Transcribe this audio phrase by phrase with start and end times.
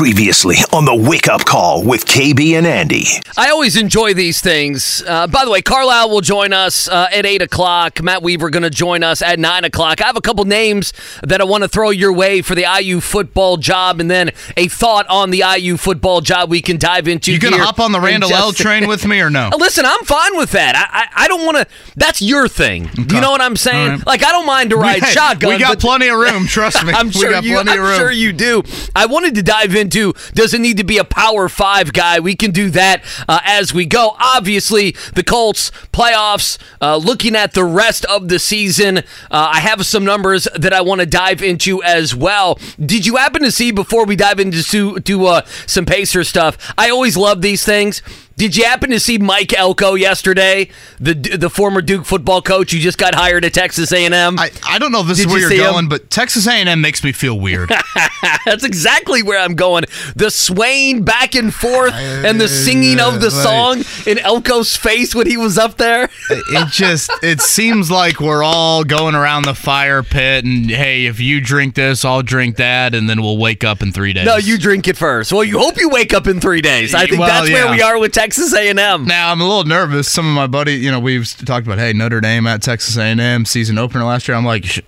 [0.00, 3.04] Previously on the Wake Up Call with KB and Andy.
[3.36, 5.02] I always enjoy these things.
[5.06, 8.02] Uh, by the way, Carlisle will join us uh, at 8 o'clock.
[8.02, 10.00] Matt Weaver going to join us at 9 o'clock.
[10.00, 13.00] I have a couple names that I want to throw your way for the IU
[13.02, 17.30] football job, and then a thought on the IU football job we can dive into.
[17.30, 19.50] You gonna hop on the in Randall L train with me or no?
[19.58, 20.76] Listen, I'm fine with that.
[20.76, 21.66] I I, I don't want to.
[21.96, 22.86] That's your thing.
[22.86, 23.90] Do you know what I'm saying?
[23.90, 24.06] All right.
[24.06, 25.50] Like I don't mind to ride Hey, shotgun.
[25.50, 26.46] We got but- plenty of room.
[26.46, 26.94] Trust me.
[26.94, 27.52] I'm we sure got you.
[27.60, 28.62] plenty I'm sure you do.
[28.96, 29.89] I wanted to dive into.
[29.90, 32.20] Does it need to be a Power Five guy?
[32.20, 34.16] We can do that uh, as we go.
[34.18, 36.58] Obviously, the Colts playoffs.
[36.80, 40.80] Uh, looking at the rest of the season, uh, I have some numbers that I
[40.80, 42.58] want to dive into as well.
[42.78, 46.72] Did you happen to see before we dive into to, to uh, some Pacer stuff?
[46.78, 48.02] I always love these things.
[48.40, 52.78] Did you happen to see Mike Elko yesterday, the the former Duke football coach who
[52.78, 54.38] just got hired at Texas A&M?
[54.38, 55.72] I, I don't know if this Did is where you you're see him?
[55.72, 57.70] going, but Texas A&M makes me feel weird.
[58.46, 59.84] That's exactly where I'm going.
[60.16, 65.26] The swaying back and forth and the singing of the song in Elko's face when
[65.26, 66.08] he was up there.
[66.30, 71.20] it just it seems like we're all going around the fire pit and hey, if
[71.20, 74.24] you drink this, I'll drink that, and then we'll wake up in three days.
[74.24, 75.30] No, you drink it first.
[75.30, 76.94] Well, you hope you wake up in three days.
[76.94, 79.04] I think Well, that's where we are with Texas A&M.
[79.04, 80.10] Now I'm a little nervous.
[80.10, 83.44] Some of my buddy, you know, we've talked about, hey, Notre Dame at Texas A&M
[83.44, 84.36] season opener last year.
[84.36, 84.84] I'm like,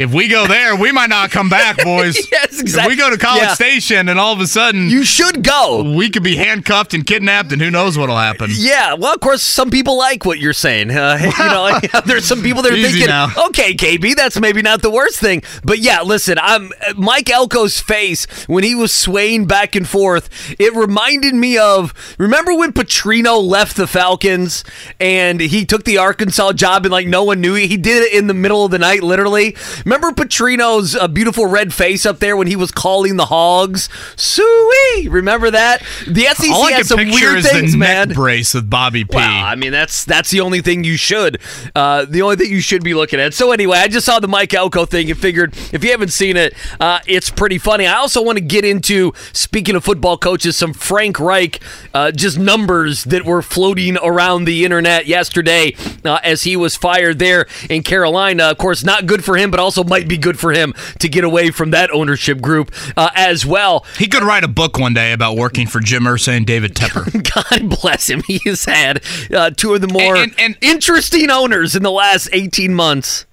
[0.00, 2.16] if we go there, we might not come back, boys.
[2.32, 2.94] Yes, exactly.
[2.94, 3.54] If we go to College yeah.
[3.54, 5.94] Station and all of a sudden You should go.
[5.94, 8.48] we could be handcuffed and kidnapped, and who knows what'll happen.
[8.54, 10.90] Yeah, well, of course, some people like what you're saying.
[10.90, 13.28] Uh, you know, there's some people that are Easy thinking, now.
[13.48, 15.42] okay, KB, that's maybe not the worst thing.
[15.62, 20.30] But yeah, listen, I'm Mike Elko's face when he was swaying back and forth.
[20.58, 24.64] It reminded me of remember when Petrino left the Falcons
[24.98, 28.14] and he took the Arkansas job and like no one knew he, he did it
[28.14, 29.56] in the middle of the night, literally.
[29.90, 35.08] Remember Petrino's uh, beautiful red face up there when he was calling the Hogs, Suey.
[35.08, 35.82] Remember that?
[36.06, 38.10] The SEC All I has some weird things, man.
[38.10, 39.16] neck brace with Bobby P.
[39.16, 41.40] Well, I mean that's that's the only thing you should,
[41.74, 43.34] uh, the only thing you should be looking at.
[43.34, 46.36] So anyway, I just saw the Mike Elko thing and figured if you haven't seen
[46.36, 47.88] it, uh, it's pretty funny.
[47.88, 51.58] I also want to get into speaking of football coaches, some Frank Reich,
[51.94, 55.74] uh, just numbers that were floating around the internet yesterday
[56.04, 58.44] uh, as he was fired there in Carolina.
[58.44, 61.24] Of course, not good for him, but also might be good for him to get
[61.24, 63.84] away from that ownership group uh, as well.
[63.98, 67.10] he could write a book one day about working for Jim Irsay and David Tepper.
[67.60, 68.22] God bless him.
[68.26, 69.02] He has had
[69.34, 73.26] uh, two of the more And- and- and- interesting owners in the last 18 months.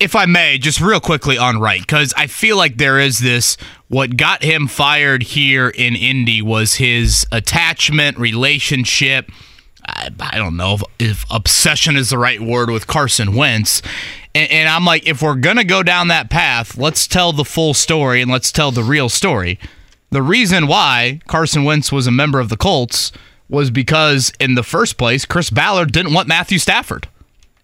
[0.00, 3.56] if I may, just real quickly on Reich, because I feel like there is this.
[3.88, 9.30] What got him fired here in Indy was his attachment, relationship.
[9.86, 13.80] I, I don't know if, if obsession is the right word with Carson Wentz.
[14.38, 17.74] And, and I'm like, if we're to go down that path, let's tell the full
[17.74, 19.58] story and let's tell the real story.
[20.10, 23.10] The reason why Carson Wentz was a member of the Colts
[23.48, 27.08] was because, in the first place, Chris Ballard didn't want Matthew Stafford.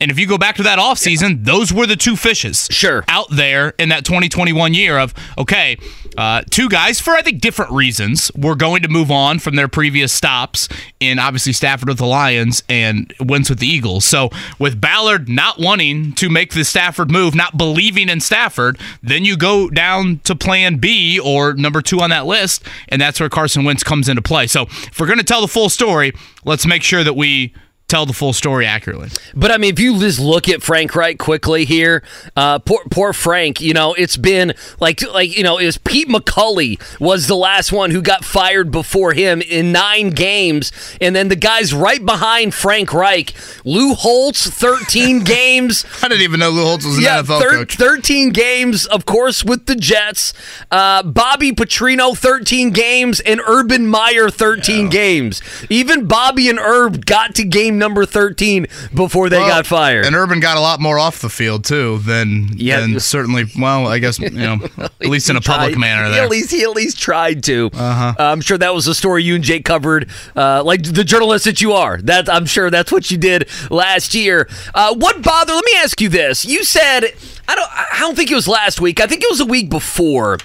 [0.04, 2.68] And if you go back to that offseason, those were the two fishes.
[2.70, 3.06] Sure.
[3.08, 5.78] Out there in that 2021 year of, okay,
[6.18, 9.66] uh, two guys for, I think, different reasons were going to move on from their
[9.66, 10.68] previous stops
[11.00, 14.04] in obviously Stafford with the Lions and Wentz with the Eagles.
[14.04, 14.28] So
[14.58, 19.38] with Ballard not wanting to make the Stafford move, not believing in Stafford, then you
[19.38, 23.64] go down to plan B or number two on that list, and that's where Carson
[23.64, 24.48] Wentz comes into play.
[24.48, 26.12] So if we're going to tell the full story,
[26.44, 27.54] let's make sure that we
[27.86, 29.08] tell the full story accurately.
[29.34, 32.02] But I mean, if you just look at Frank Reich quickly here,
[32.36, 33.60] uh, poor, poor Frank.
[33.60, 37.72] You know, it's been like like you know, it was Pete McCulley was the last
[37.72, 42.54] one who got fired before him in nine games, and then the guys right behind
[42.54, 43.34] Frank Reich,
[43.64, 45.84] Lou Holtz, thirteen games.
[46.02, 47.76] I didn't even know Lou Holtz was an Yeah, NFL thir- coach.
[47.76, 50.32] 13 games, of course, with the Jets.
[50.70, 55.42] Uh, Bobby Petrino, 13 games, and Urban Meyer, 13 games.
[55.70, 60.06] Even Bobby and Herb got to game number 13 before they Well, got fired.
[60.06, 62.80] And Urban got a lot more off the field too than, Yeah.
[62.80, 63.44] than certainly.
[63.58, 66.04] Well, I guess you know, at least in a public tried- manner.
[66.06, 66.24] He There.
[66.24, 67.70] at least he at least tried to.
[67.72, 68.14] Uh-huh.
[68.18, 71.60] I'm sure that was a story you and Jake covered, uh, like the journalist that
[71.60, 71.98] you are.
[72.02, 74.48] That I'm sure that's what you did last year.
[74.74, 75.52] Uh, what bother?
[75.54, 76.44] Let me ask you this.
[76.44, 77.04] You said
[77.46, 77.70] I don't.
[77.72, 79.00] I don't think it was last week.
[79.00, 80.38] I think it was a week before.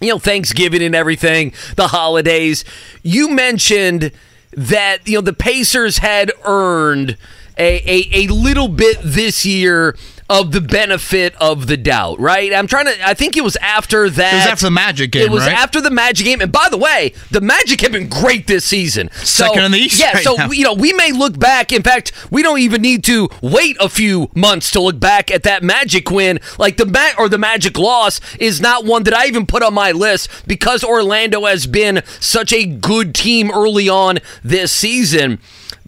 [0.00, 2.64] You know, Thanksgiving and everything, the holidays.
[3.02, 4.10] You mentioned
[4.56, 7.16] that you know the Pacers had earned
[7.58, 9.96] a, a, a little bit this year
[10.28, 12.52] of the benefit of the doubt, right?
[12.52, 13.06] I'm trying to.
[13.08, 14.32] I think it was after that.
[14.32, 15.22] It was after the Magic game.
[15.22, 15.52] It was right?
[15.56, 16.40] after the Magic game.
[16.40, 19.08] And by the way, the Magic have been great this season.
[19.22, 20.12] So, Second in the East Yeah.
[20.14, 20.50] right so now.
[20.50, 21.72] you know we may look back.
[21.72, 25.44] In fact, we don't even need to wait a few months to look back at
[25.44, 26.40] that Magic win.
[26.58, 29.74] Like the Ma- or the Magic loss is not one that I even put on
[29.74, 35.38] my list because Orlando has been such a good team early on this season.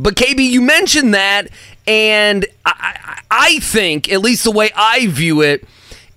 [0.00, 1.48] But KB, you mentioned that,
[1.88, 5.66] and I, I, think, at least the way I view it,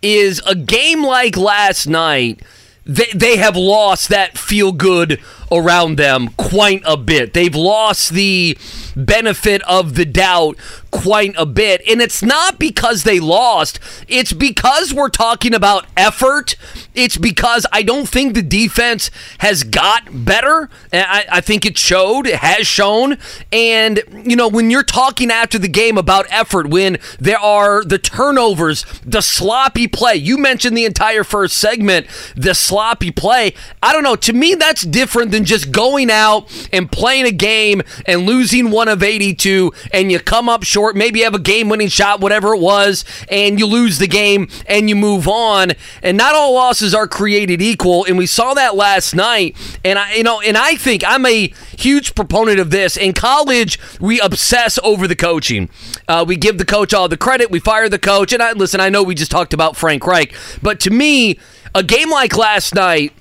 [0.01, 2.41] is a game like last night.
[2.85, 5.21] They, they have lost that feel good
[5.51, 7.33] around them quite a bit.
[7.33, 8.57] They've lost the
[8.95, 10.57] benefit of the doubt
[10.91, 11.81] quite a bit.
[11.89, 16.55] And it's not because they lost, it's because we're talking about effort.
[16.93, 19.09] It's because I don't think the defense
[19.39, 20.69] has got better.
[20.91, 23.17] I, I think it showed, it has shown.
[23.51, 27.97] And, you know, when you're talking after the game about effort, when there are the
[27.97, 33.53] turnovers, the sloppy play, you mentioned the entire first segment, the sloppy play.
[33.81, 34.17] I don't know.
[34.17, 38.87] To me, that's different than just going out and playing a game and losing one
[38.87, 40.95] of 82 and you come up short.
[40.95, 44.47] Maybe you have a game winning shot, whatever it was, and you lose the game
[44.67, 45.71] and you move on.
[46.01, 48.05] And not all losses are created equal.
[48.05, 49.55] And we saw that last night.
[49.83, 52.97] And I, you know, and I think I'm a huge proponent of this.
[52.97, 55.69] In college, we obsess over the coaching.
[56.07, 57.51] Uh, we give the coach all the credit.
[57.51, 58.33] We fire the coach.
[58.33, 58.79] And I listen.
[58.79, 61.39] I know we just talked about Frank Reich, but to me,
[61.73, 63.13] a game like last night.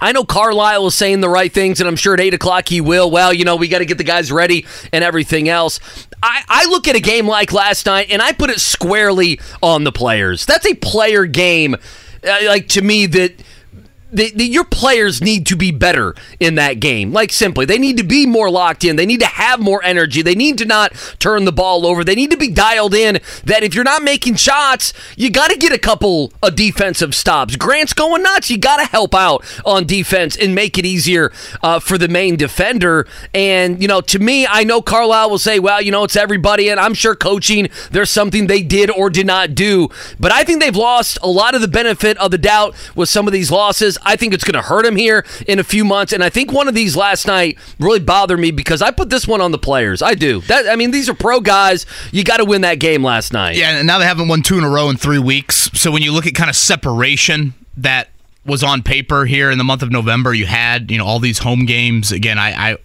[0.00, 2.80] I know Carlisle is saying the right things, and I'm sure at 8 o'clock he
[2.80, 3.10] will.
[3.10, 5.78] Well, you know, we got to get the guys ready and everything else.
[6.22, 9.84] I, I look at a game like last night, and I put it squarely on
[9.84, 10.46] the players.
[10.46, 13.34] That's a player game, uh, like to me, that.
[14.12, 17.12] The, the, your players need to be better in that game.
[17.12, 18.96] Like simply, they need to be more locked in.
[18.96, 20.22] They need to have more energy.
[20.22, 22.04] They need to not turn the ball over.
[22.04, 23.20] They need to be dialed in.
[23.44, 27.56] That if you're not making shots, you got to get a couple of defensive stops.
[27.56, 28.50] Grant's going nuts.
[28.50, 32.36] You got to help out on defense and make it easier uh, for the main
[32.36, 33.06] defender.
[33.32, 36.68] And you know, to me, I know Carlisle will say, "Well, you know, it's everybody,"
[36.68, 39.88] and I'm sure coaching there's something they did or did not do.
[40.20, 43.26] But I think they've lost a lot of the benefit of the doubt with some
[43.26, 43.98] of these losses.
[44.04, 46.12] I think it's going to hurt him here in a few months.
[46.12, 49.26] And I think one of these last night really bothered me because I put this
[49.26, 50.02] one on the players.
[50.02, 50.40] I do.
[50.42, 51.86] That I mean, these are pro guys.
[52.12, 53.56] You got to win that game last night.
[53.56, 55.70] Yeah, and now they haven't won two in a row in three weeks.
[55.74, 58.08] So when you look at kind of separation that
[58.46, 61.38] was on paper here in the month of November, you had you know all these
[61.38, 62.12] home games.
[62.12, 62.76] Again, I, I,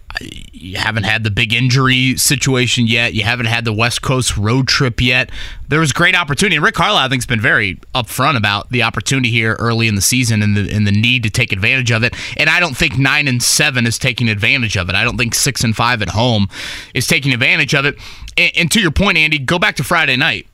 [0.52, 3.14] you haven't had the big injury situation yet.
[3.14, 5.30] You haven't had the West Coast road trip yet.
[5.68, 6.56] There was great opportunity.
[6.56, 9.94] And Rick Carlisle, I think, has been very upfront about the opportunity here early in
[9.94, 12.14] the season and the and the need to take advantage of it.
[12.36, 14.94] And I don't think nine and seven is taking advantage of it.
[14.94, 16.48] I don't think six and five at home
[16.94, 17.98] is taking advantage of it.
[18.36, 20.46] and, and to your point, Andy, go back to Friday night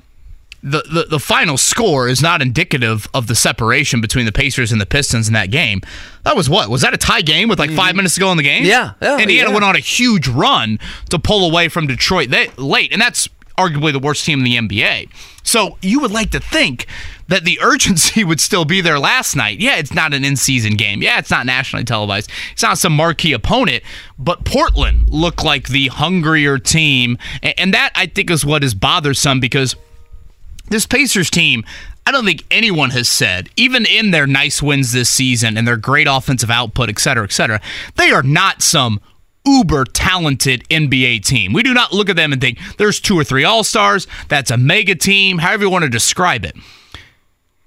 [0.67, 4.81] the, the, the final score is not indicative of the separation between the Pacers and
[4.81, 5.81] the Pistons in that game.
[6.25, 6.69] That was what?
[6.69, 7.99] Was that a tie game with like five mm-hmm.
[7.99, 8.65] minutes to go in the game?
[8.65, 9.55] Yeah, yeah, Indiana yeah.
[9.55, 10.81] went on a huge run
[11.11, 14.57] to pull away from Detroit they, late, and that's arguably the worst team in the
[14.57, 15.09] NBA.
[15.45, 16.87] So you would like to think
[17.29, 19.61] that the urgency would still be there last night.
[19.61, 21.01] Yeah, it's not an in-season game.
[21.01, 22.29] Yeah, it's not nationally televised.
[22.53, 23.85] It's not some marquee opponent,
[24.19, 29.39] but Portland looked like the hungrier team, and that I think is what is bothersome
[29.39, 29.77] because
[30.69, 31.65] this Pacers team,
[32.07, 35.77] I don't think anyone has said, even in their nice wins this season and their
[35.77, 37.61] great offensive output, et cetera, et cetera,
[37.97, 39.01] they are not some
[39.44, 41.53] uber talented NBA team.
[41.53, 44.51] We do not look at them and think there's two or three All Stars, that's
[44.51, 46.56] a mega team, however you want to describe it.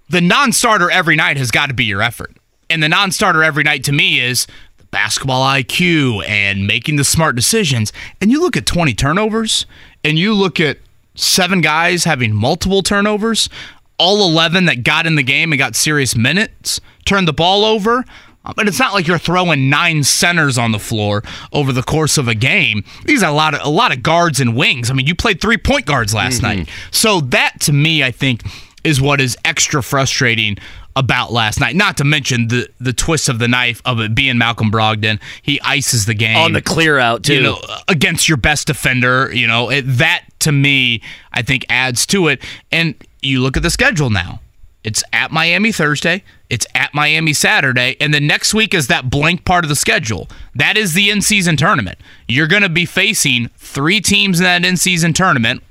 [0.09, 2.35] The non starter every night has got to be your effort.
[2.69, 7.03] And the non starter every night to me is the basketball IQ and making the
[7.03, 7.93] smart decisions.
[8.21, 9.65] And you look at 20 turnovers
[10.03, 10.77] and you look at
[11.19, 13.49] seven guys having multiple turnovers,
[13.97, 18.05] all 11 that got in the game and got serious minutes, turned the ball over.
[18.45, 22.17] Uh, But it's not like you're throwing nine centers on the floor over the course
[22.17, 22.83] of a game.
[23.05, 24.89] These are a lot of a lot of guards and wings.
[24.89, 28.43] I mean, you played three point guards last night, so that to me, I think,
[28.83, 30.57] is what is extra frustrating
[30.95, 31.75] about last night.
[31.75, 35.19] Not to mention the the twist of the knife of it being Malcolm Brogdon.
[35.41, 37.35] He ices the game On the clear out too.
[37.35, 39.33] you know, against your best defender.
[39.33, 42.43] You know, it, that to me, I think adds to it.
[42.71, 44.41] And you look at the schedule now.
[44.83, 46.23] It's at Miami Thursday.
[46.49, 47.97] It's at Miami Saturday.
[47.99, 50.29] And then next week is that blank part of the schedule.
[50.55, 51.99] That is the in season tournament.
[52.29, 55.63] You're going to be facing three teams in that in season tournament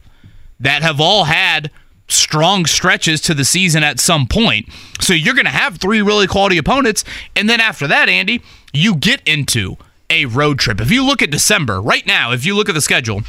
[0.60, 1.70] that have all had
[2.08, 4.68] strong stretches to the season at some point.
[5.00, 7.04] So you're going to have three really quality opponents.
[7.36, 9.76] And then after that, Andy, you get into
[10.10, 10.80] a road trip.
[10.80, 13.22] If you look at December, right now, if you look at the schedule,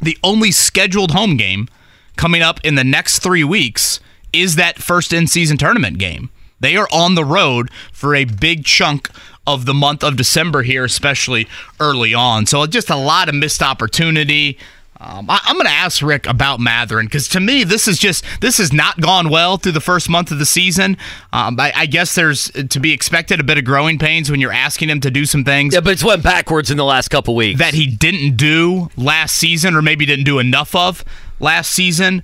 [0.00, 1.68] the only scheduled home game
[2.16, 4.00] coming up in the next three weeks
[4.32, 6.30] is that first in season tournament game.
[6.60, 9.10] They are on the road for a big chunk
[9.46, 11.46] of the month of December here, especially
[11.78, 12.46] early on.
[12.46, 14.58] So just a lot of missed opportunity.
[15.00, 18.24] Um, I, am going to ask Rick about Mathurin because to me, this is just
[18.40, 20.96] this has not gone well through the first month of the season.
[21.32, 24.52] Um, I, I, guess there's to be expected a bit of growing pains when you're
[24.52, 25.74] asking him to do some things.
[25.74, 29.36] Yeah, but it's went backwards in the last couple weeks that he didn't do last
[29.36, 31.04] season, or maybe didn't do enough of
[31.40, 32.22] last season.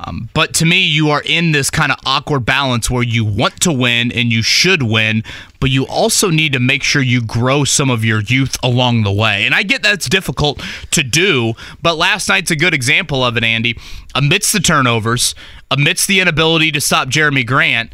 [0.00, 3.60] Um, but to me, you are in this kind of awkward balance where you want
[3.62, 5.22] to win and you should win,
[5.60, 9.12] but you also need to make sure you grow some of your youth along the
[9.12, 9.44] way.
[9.44, 13.44] And I get that's difficult to do, but last night's a good example of it,
[13.44, 13.78] Andy.
[14.14, 15.34] Amidst the turnovers,
[15.70, 17.92] amidst the inability to stop Jerami Grant,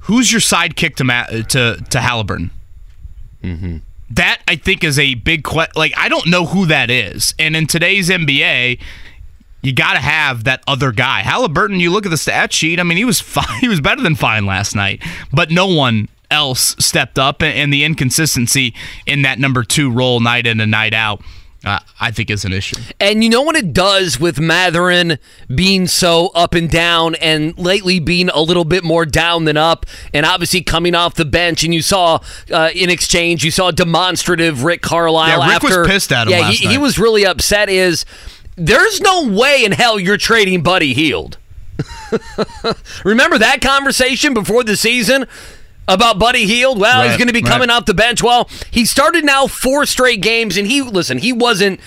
[0.00, 2.50] who's your sidekick to Ma- to to Haliburton?
[3.42, 3.78] Mm-hmm.
[4.10, 5.72] That I think is a big question.
[5.76, 8.78] Like I don't know who that is, and in today's NBA
[9.66, 11.22] you got to have that other guy.
[11.22, 12.78] Haliburton, you look at the stat sheet.
[12.78, 13.60] I mean, he was fine.
[13.60, 17.84] He was better than fine last night, but no one else stepped up, and the
[17.84, 18.74] inconsistency
[19.06, 21.20] in that number two role, night in and night out.
[21.64, 22.76] Uh, I think is an issue.
[23.00, 25.18] And you know what it does with Mathurin
[25.52, 29.84] being so up and down and lately being a little bit more down than up
[30.14, 32.20] and obviously coming off the bench and you saw
[32.52, 36.34] uh, in exchange you saw demonstrative Rick Carlisle yeah, Rick after was pissed at him
[36.34, 38.04] yeah he, he, was really upset is
[38.56, 41.38] there's no way in hell you're trading Buddy Hield.
[43.04, 45.26] Remember that conversation before the season
[45.86, 46.78] about Buddy Hield?
[46.78, 47.76] Well, right, he's going to be coming right.
[47.76, 48.22] off the bench.
[48.22, 51.80] Well, he started now four straight games, and he listen, he wasn't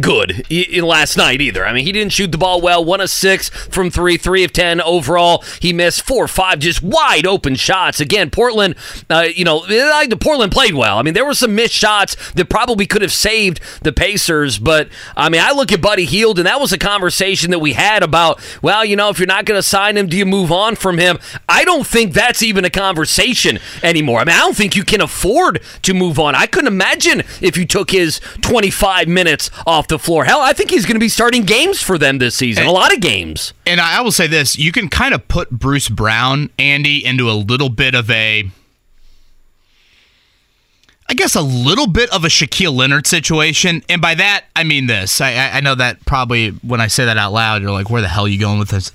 [0.00, 0.50] good
[0.82, 1.66] last night either.
[1.66, 2.84] I mean, he didn't shoot the ball well.
[2.84, 5.42] One of six from three, three of ten overall.
[5.60, 8.00] He missed four or five just wide open shots.
[8.00, 8.76] Again, Portland,
[9.10, 10.98] uh, you know, the Portland played well.
[10.98, 14.58] I mean, there were some missed shots that probably could have saved the Pacers.
[14.58, 17.72] But I mean, I look at Buddy Hield, and that was a conversation that we
[17.72, 20.52] had about, well, you know, if you're not going to sign him, do you move
[20.52, 21.18] on from him?
[21.48, 24.20] I don't think that's even a conversation anymore.
[24.20, 26.34] I mean, I don't think you can afford to move on.
[26.34, 30.24] I couldn't imagine if you took his 25 minutes off off the floor.
[30.24, 32.62] Hell, I think he's going to be starting games for them this season.
[32.62, 33.52] And, a lot of games.
[33.66, 37.32] And I will say this: you can kind of put Bruce Brown, Andy, into a
[37.32, 38.50] little bit of a.
[41.08, 44.86] I guess a little bit of a Shaquille Leonard situation, and by that I mean
[44.86, 45.20] this.
[45.20, 48.08] I, I know that probably when I say that out loud, you're like, "Where the
[48.08, 48.90] hell are you going with this?"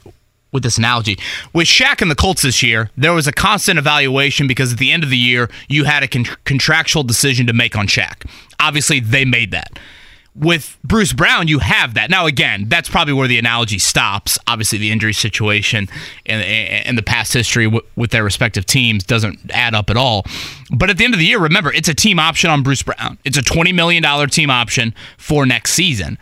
[0.51, 1.17] with this analogy.
[1.53, 4.91] With Shaq and the Colts this year, there was a constant evaluation because at the
[4.91, 8.29] end of the year, you had a con- contractual decision to make on Shaq.
[8.59, 9.79] Obviously, they made that
[10.33, 12.09] with Bruce Brown, you have that.
[12.09, 14.39] Now, again, that's probably where the analogy stops.
[14.47, 15.89] Obviously, the injury situation
[16.25, 20.25] and, and the past history with their respective teams doesn't add up at all.
[20.71, 23.17] But at the end of the year, remember, it's a team option on Bruce Brown.
[23.25, 26.17] It's a $20 million team option for next season.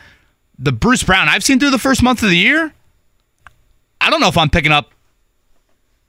[0.57, 2.73] The Bruce Brown I've seen through the first month of the year,
[4.01, 4.91] I don't know if I'm picking up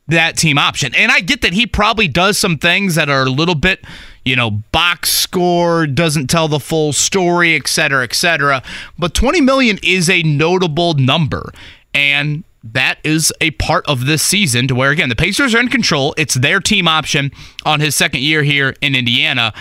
[0.08, 0.94] that team option.
[0.94, 3.84] And I get that he probably does some things that are a little bit
[4.24, 8.62] you know, box score doesn't tell the full story, et cetera, et cetera.
[8.98, 11.52] But 20 million is a notable number.
[11.94, 15.68] And that is a part of this season to where, again, the Pacers are in
[15.68, 16.14] control.
[16.18, 17.32] It's their team option
[17.64, 19.54] on his second year here in Indiana.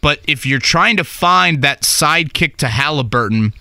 [0.00, 3.52] But if you're trying to find that sidekick to Haliburton,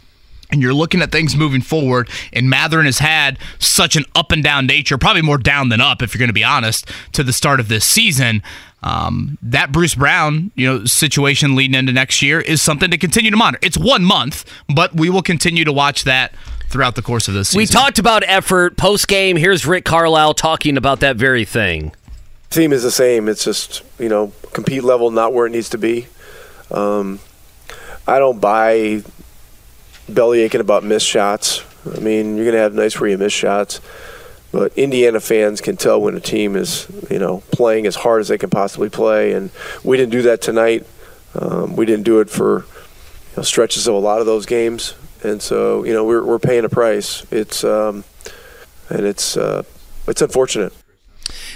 [0.52, 4.44] and you're looking at things moving forward, and Mathurin has had such an up and
[4.44, 7.34] down nature, probably more down than up, if you're going to be honest, to the
[7.34, 8.44] start of this season
[8.84, 13.32] um, that Bruce Brown, you know, situation leading into next year is something to continue
[13.32, 13.60] to monitor.
[13.66, 16.34] It's one month, but we will continue to watch that
[16.68, 17.60] throughout the course of this season.
[17.60, 19.38] We talked about effort post game.
[19.38, 21.94] Here's Rick Carlisle talking about that very thing.
[22.50, 23.30] Team is the same.
[23.30, 26.08] It's just you know compete level not where it needs to be.
[26.70, 27.20] Um,
[28.06, 29.04] I don't buy
[30.10, 31.64] belly aching about missed shots.
[31.96, 33.80] I mean, you're gonna have nights where you miss shots.
[34.54, 38.28] But Indiana fans can tell when a team is, you know, playing as hard as
[38.28, 39.50] they can possibly play, and
[39.84, 40.86] we didn't do that tonight.
[41.34, 44.94] Um, we didn't do it for you know, stretches of a lot of those games,
[45.24, 47.26] and so you know we're we're paying a price.
[47.32, 48.04] It's um,
[48.90, 49.64] and it's uh,
[50.08, 50.72] it's unfortunate.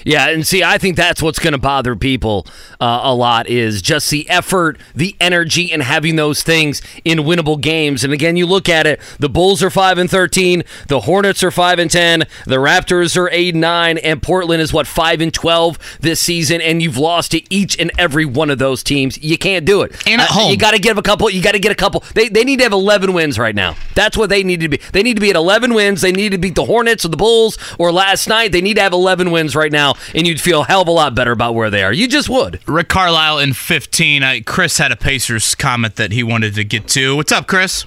[0.08, 2.48] Yeah, and see, I think that's what's going to bother people
[2.80, 7.60] uh, a lot is just the effort, the energy, and having those things in winnable
[7.60, 8.06] games.
[8.06, 11.52] And again, you look at it: the Bulls are five and thirteen, the Hornets are
[11.52, 15.34] five and ten, the Raptors are eight and nine, and Portland is what five and
[15.34, 16.62] twelve this season.
[16.62, 19.22] And you've lost to each and every one of those teams.
[19.22, 19.92] You can't do it.
[20.08, 21.30] And at uh, home, you got to give a couple.
[21.30, 22.06] You got to get a couple.
[22.16, 23.76] They they need to have eleven wins right now.
[23.94, 24.78] That's what they need to be.
[24.94, 26.00] They need to be at eleven wins.
[26.00, 28.54] They need to beat the Hornets or the Bulls or last night.
[28.54, 30.92] They need to have eleven wins right now and you'd feel a hell of a
[30.92, 31.94] lot better about where they are.
[31.94, 32.60] You just would.
[32.68, 34.24] Rick Carlisle in 15.
[34.24, 37.16] Uh, Chris had a Pacers comment that he wanted to get to.
[37.16, 37.86] What's up, Chris?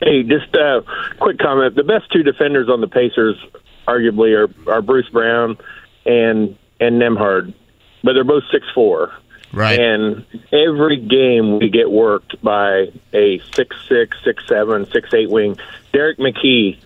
[0.00, 0.84] Hey, just a
[1.18, 1.74] quick comment.
[1.74, 3.36] The best two defenders on the Pacers,
[3.86, 5.58] arguably, are, are Bruce Brown
[6.06, 7.52] and and Nembhard,
[8.04, 9.12] but they're both six four.
[9.52, 9.80] Right.
[9.80, 15.56] And every game we get worked by a six six, six seven, six eight wing.
[15.92, 16.78] Derrick McKey.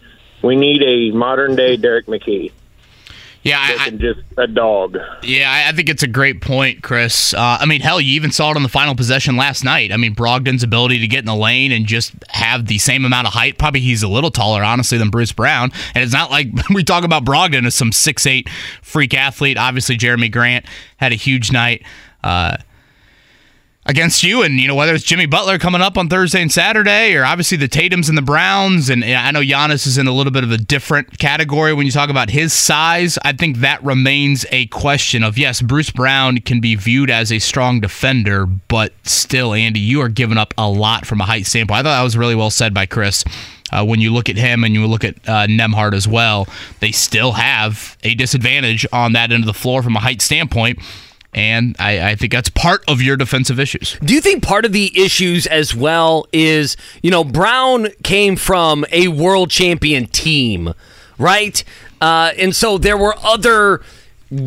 [0.43, 2.51] We need a modern day Derrick McKey.
[3.42, 4.96] Yeah, I, just a dog.
[5.22, 7.34] Yeah, I think it's a great point, Chris.
[7.34, 9.90] Uh, I mean, hell, you even saw it on the final possession last night.
[9.90, 13.26] I mean, Brogdon's ability to get in the lane and just have the same amount
[13.26, 13.58] of height.
[13.58, 15.72] Probably he's a little taller, honestly, than Bruce Brown.
[15.94, 18.49] And it's not like we talk about Brogdon as some six eight
[18.80, 19.58] freak athlete.
[19.58, 20.64] Obviously, Jerami Grant
[20.99, 21.82] had a huge night.
[22.22, 22.58] Uh,
[23.85, 24.43] against you.
[24.43, 27.57] And, you know, whether it's Jimmy Butler coming up on Thursday and Saturday, or obviously
[27.57, 28.89] the Tatums and the Browns.
[28.89, 31.93] And I know Giannis is in a little bit of a different category when you
[31.93, 33.19] talk about his size.
[33.25, 37.39] I think that remains a question of yes, Bruce Brown can be viewed as a
[37.39, 41.81] strong defender, but still, Andy, you are giving up a lot from a height standpoint.
[41.81, 43.25] I thought that was really well said by Chris.
[43.73, 45.47] Uh, when you look at him and you look at uh,
[45.95, 46.47] as well,
[46.81, 50.79] they still have a disadvantage on that end of the floor from a height standpoint.
[51.35, 53.97] And I, I, think that's part of your defensive issues.
[54.05, 58.85] Do you think part of the issues as well is, you know, Brown came from
[58.93, 60.75] a world champion team,
[61.17, 61.65] right?
[62.03, 63.81] Uh, and so there were other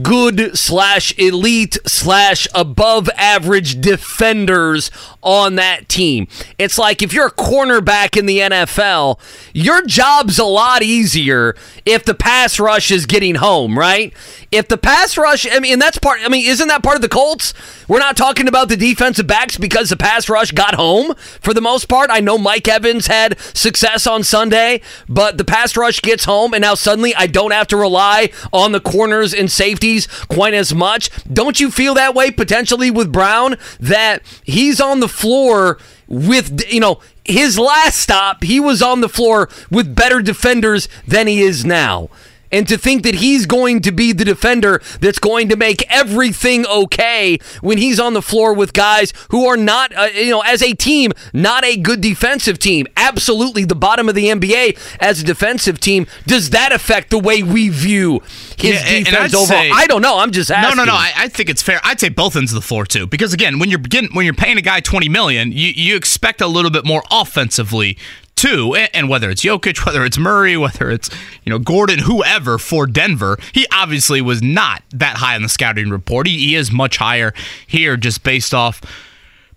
[0.02, 4.90] good slash elite slash above average defenders
[5.22, 6.28] on that team.
[6.58, 9.20] It's like if you're a cornerback in the NFL,
[9.54, 14.14] your job's a lot easier if the pass rush is getting home, right?
[14.52, 17.10] If the pass rush, I mean, that's part, I mean, isn't that part of the
[17.10, 17.54] Colts?
[17.88, 21.62] We're not talking about the defensive backs because the pass rush got home for the
[21.62, 22.10] most part.
[22.12, 26.62] I know Mike Evans had success on Sunday, but the pass rush gets home, and
[26.62, 31.10] now suddenly I don't have to rely on the corners and safeties quite as much.
[31.32, 35.78] Don't you feel that way potentially with Brown that he's on the floor
[36.08, 41.28] with, you know, his last stop, he was on the floor with better defenders than
[41.28, 42.10] he is now
[42.52, 46.66] and to think that he's going to be the defender that's going to make everything
[46.68, 50.62] okay when he's on the floor with guys who are not, uh, you know, as
[50.62, 52.88] a team, not a good defensive team.
[52.98, 56.08] Absolutely the bottom of the NBA as a defensive team.
[56.26, 58.22] Does that affect the way we view
[58.58, 59.48] his yeah, defense overall?
[59.48, 60.20] Say, I don't know.
[60.20, 60.78] I'm just asking.
[60.78, 60.98] No, no, no.
[60.98, 61.80] I, I, think it's fair.
[61.84, 64.34] I'd say both ends of the floor too, because again, when you're getting, when you're
[64.34, 67.98] paying a guy 20 million, you, you expect a little bit more offensively
[68.36, 71.10] too, and whether it's Jokic, whether it's Murray, whether it's
[71.44, 75.90] you know Gordon, whoever for Denver, he obviously was not that high on the scouting
[75.90, 76.28] report.
[76.28, 77.34] He, he is much higher
[77.66, 78.82] here, just based off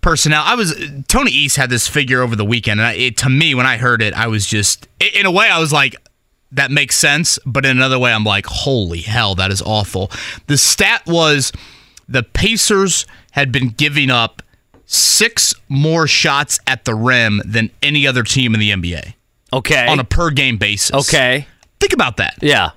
[0.01, 0.43] personnel.
[0.45, 0.75] I was
[1.09, 4.03] Tony East had this figure over the weekend, and it, to me, when I heard
[4.03, 5.97] it, I was just in a way, I was like,
[6.53, 10.11] that makes sense, but in another way, I'm like, holy hell, that is awful.
[10.47, 11.53] The stat was
[12.09, 14.43] the Pacers had been giving up
[14.89, 19.15] six more shots at the rim than any other team in the NBA.
[19.53, 19.87] Okay.
[19.87, 21.09] On a per game basis.
[21.09, 21.47] Okay.
[21.79, 22.35] Think about that.
[22.41, 22.71] Yeah.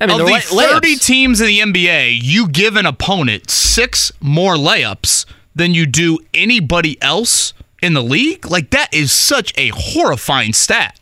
[0.00, 4.12] I mean, of the lay- 30 teams in the NBA, you give an opponent six
[4.20, 5.24] more layups
[5.54, 8.46] than you do anybody else in the league.
[8.48, 10.96] Like, that is such a horrifying stat.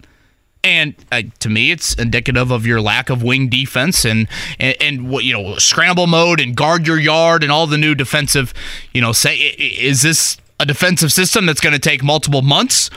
[0.66, 4.26] And uh, to me, it's indicative of your lack of wing defense and,
[4.58, 7.94] and and what you know scramble mode and guard your yard and all the new
[7.94, 8.52] defensive.
[8.92, 12.90] You know, say is this a defensive system that's going to take multiple months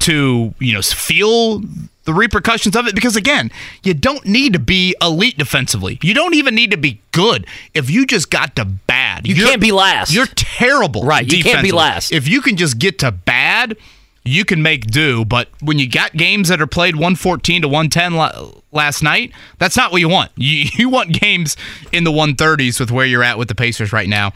[0.00, 1.60] to you know feel
[2.04, 2.94] the repercussions of it?
[2.94, 3.50] Because again
[3.82, 5.98] you don't need to be elite defensively.
[6.02, 7.46] You don't even need to be good.
[7.72, 10.12] If you just got to bad you can't be last.
[10.12, 12.12] you're terrible right you can't be last.
[12.12, 13.78] If you can just get to bad
[14.24, 15.24] you can make do.
[15.24, 19.92] But when you got games that are played 114 to 110 last night, that's not
[19.92, 20.30] what you want.
[20.36, 21.56] You, you want games
[21.92, 24.32] in the 130s with where you're at with the Pacers right now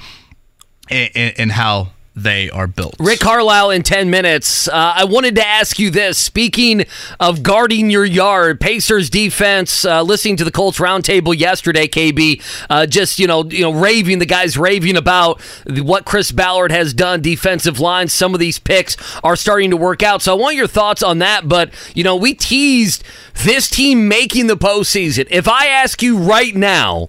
[0.90, 1.92] and, and, and how
[2.22, 2.96] they are built.
[2.98, 4.68] Rick Carlisle in 10 minutes.
[4.68, 6.18] Uh, I wanted to ask you this.
[6.18, 6.84] Speaking
[7.20, 12.86] of guarding your yard, Pacers defense, uh, listening to the Colts roundtable yesterday, KB, uh,
[12.86, 17.22] just, you know, you know, raving, the guys raving about what Chris Ballard has done,
[17.22, 18.08] defensive line.
[18.08, 20.22] Some of these picks are starting to work out.
[20.22, 21.48] So I want your thoughts on that.
[21.48, 23.04] But, you know, we teased
[23.34, 25.26] this team making the postseason.
[25.30, 27.08] If I ask you right now,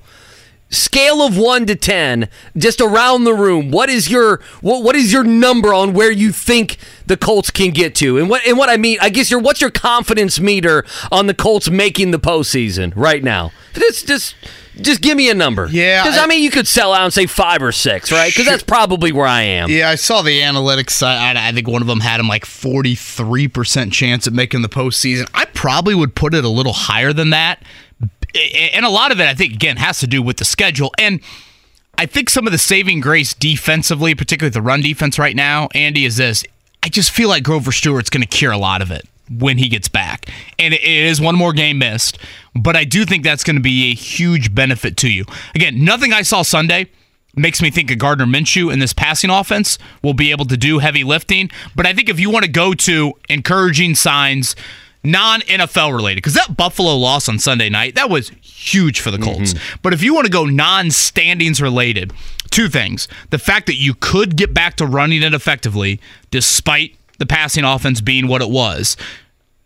[0.70, 5.12] scale of 1 to 10 just around the room what is your what, what is
[5.12, 6.78] your number on where you think
[7.08, 9.62] the Colts can get to and what and what I mean I guess your what's
[9.62, 14.36] your confidence meter on the Colts making the postseason right now just just
[14.82, 15.68] just give me a number.
[15.70, 16.04] Yeah.
[16.04, 18.30] Because, I, I, mean, you could sell out and say five or six, right?
[18.30, 18.54] Because sure.
[18.54, 19.70] that's probably where I am.
[19.70, 21.04] Yeah, I saw the analytics.
[21.04, 25.30] I, I think one of them had him like 43% chance at making the postseason.
[25.34, 27.62] I probably would put it a little higher than that
[28.36, 30.92] and a lot of it, I think, again, has to do with the schedule.
[30.98, 31.22] And
[31.98, 36.06] I think some of the saving grace defensively, particularly the run defense right now, Andy,
[36.06, 36.44] is this.
[36.84, 39.06] I just feel like Grover Stewart's going to cure a lot of it.
[39.30, 40.26] when he gets back.
[40.58, 42.18] And it is one more game missed,
[42.56, 45.26] but I do think that's going to be a huge benefit to you.
[45.56, 46.88] Again, nothing I saw Sunday
[47.36, 50.80] makes me think a Gardner Minshew in this passing offense will be able to do
[50.80, 51.50] heavy lifting.
[51.76, 54.56] But I think if you want to go to encouraging signs,
[55.04, 59.18] non NFL related, because that Buffalo loss on Sunday night, that was huge for the
[59.18, 59.54] Colts.
[59.54, 59.80] Mm-hmm.
[59.82, 62.14] But if you want to go non standings related,
[62.52, 63.08] two things.
[63.30, 66.00] The fact that you could get back to running it effectively
[66.32, 68.98] despite the passing offense being what it was.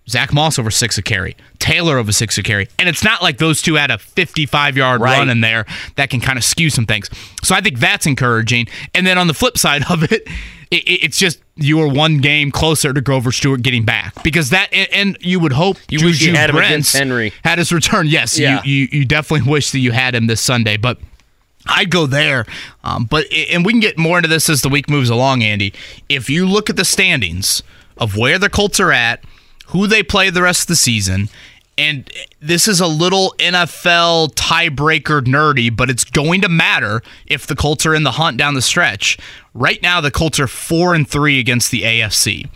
[0.10, 2.68] Zach Moss over six a carry, Taylor over six a carry.
[2.78, 5.18] And it's not like those two had a 55 yard right.
[5.18, 5.66] run in there
[5.96, 7.10] that can kind of skew some things.
[7.42, 8.68] So I think that's encouraging.
[8.94, 10.28] And then on the flip side of it,
[10.72, 14.74] it it's just you are one game closer to Grover Stewart getting back because that
[14.74, 18.08] and, you would hope you Juju wish you had him against Henry had his return.
[18.08, 18.62] Yes, yeah.
[18.64, 20.98] you, you you definitely wish that you had him this Sunday, but.
[21.66, 22.46] I'd go there,
[22.84, 25.74] um, but and we can get more into this as the week moves along, Andy.
[26.10, 27.64] If you look at the standings
[27.98, 29.24] of where the Colts are at,
[29.68, 31.30] who they play the rest of the season.
[31.78, 32.10] And
[32.40, 37.86] this is a little NFL tiebreaker nerdy, but it's going to matter if the Colts
[37.86, 39.18] are in the hunt down the stretch.
[39.54, 42.50] Right now, the Colts are four and three against the AFC.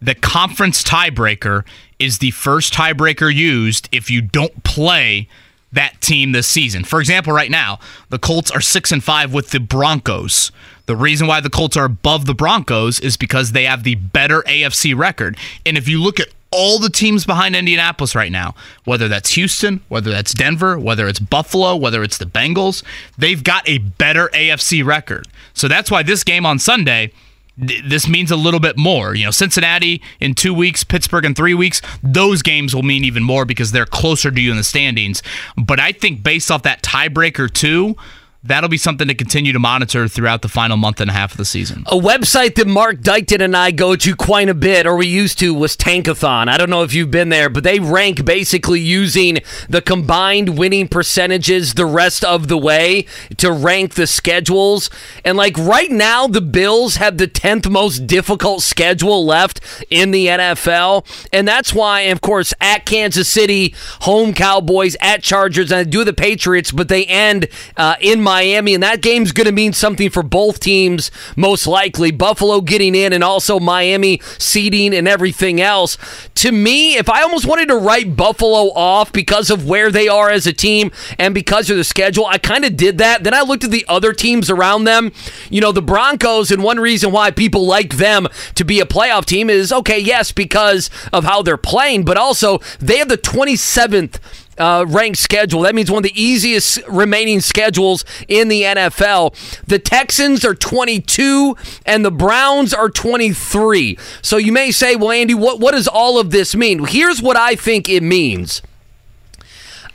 [0.00, 1.64] The conference tiebreaker
[1.98, 5.28] is the first tiebreaker used if you don't play
[5.72, 6.84] that team this season.
[6.84, 7.78] For example, right now,
[8.08, 10.50] the Colts are 6 and 5 with the Broncos.
[10.86, 14.42] The reason why the Colts are above the Broncos is because they have the better
[14.42, 15.36] AFC record.
[15.66, 19.80] And if you look at all the teams behind Indianapolis right now, whether that's Houston,
[19.88, 22.82] whether that's Denver, whether it's Buffalo, whether it's the Bengals,
[23.18, 25.26] they've got a better AFC record.
[25.52, 27.12] So that's why this game on Sunday
[27.58, 29.14] this means a little bit more.
[29.14, 33.22] You know, Cincinnati in two weeks, Pittsburgh in three weeks, those games will mean even
[33.22, 35.22] more because they're closer to you in the standings.
[35.56, 37.96] But I think based off that tiebreaker, too,
[38.42, 41.38] that'll be something to continue to monitor throughout the final month and a half of
[41.38, 41.82] the season.
[41.86, 45.38] A website that Mark Dykton and I go to quite a bit, or we used
[45.40, 46.48] to, was Tankathon.
[46.48, 50.86] I don't know if you've been there, but they rank basically using the combined winning
[50.86, 53.06] percentages the rest of the way
[53.38, 54.88] to rank the schedules.
[55.24, 60.26] And like right now, the Bills have the 10th most difficult schedule left in the
[60.26, 61.04] NFL.
[61.32, 66.04] And that's why, of course, at Kansas City, home Cowboys, at Chargers, and I do
[66.04, 70.10] the Patriots, but they end uh, in Miami, and that game's going to mean something
[70.10, 72.10] for both teams, most likely.
[72.10, 75.96] Buffalo getting in and also Miami seeding and everything else.
[76.34, 80.28] To me, if I almost wanted to write Buffalo off because of where they are
[80.28, 83.24] as a team and because of the schedule, I kind of did that.
[83.24, 85.10] Then I looked at the other teams around them.
[85.48, 89.24] You know, the Broncos, and one reason why people like them to be a playoff
[89.24, 94.18] team is okay, yes, because of how they're playing, but also they have the 27th
[94.58, 95.62] uh, ranked schedule.
[95.62, 99.34] That means one of the easiest remaining schedules in the NFL.
[99.64, 103.98] The Texans are 22 and the Browns are 23.
[104.22, 106.84] So you may say, well, Andy, what, what does all of this mean?
[106.86, 108.62] Here's what I think it means.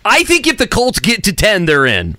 [0.06, 2.18] I think if the Colts get to 10, they're in.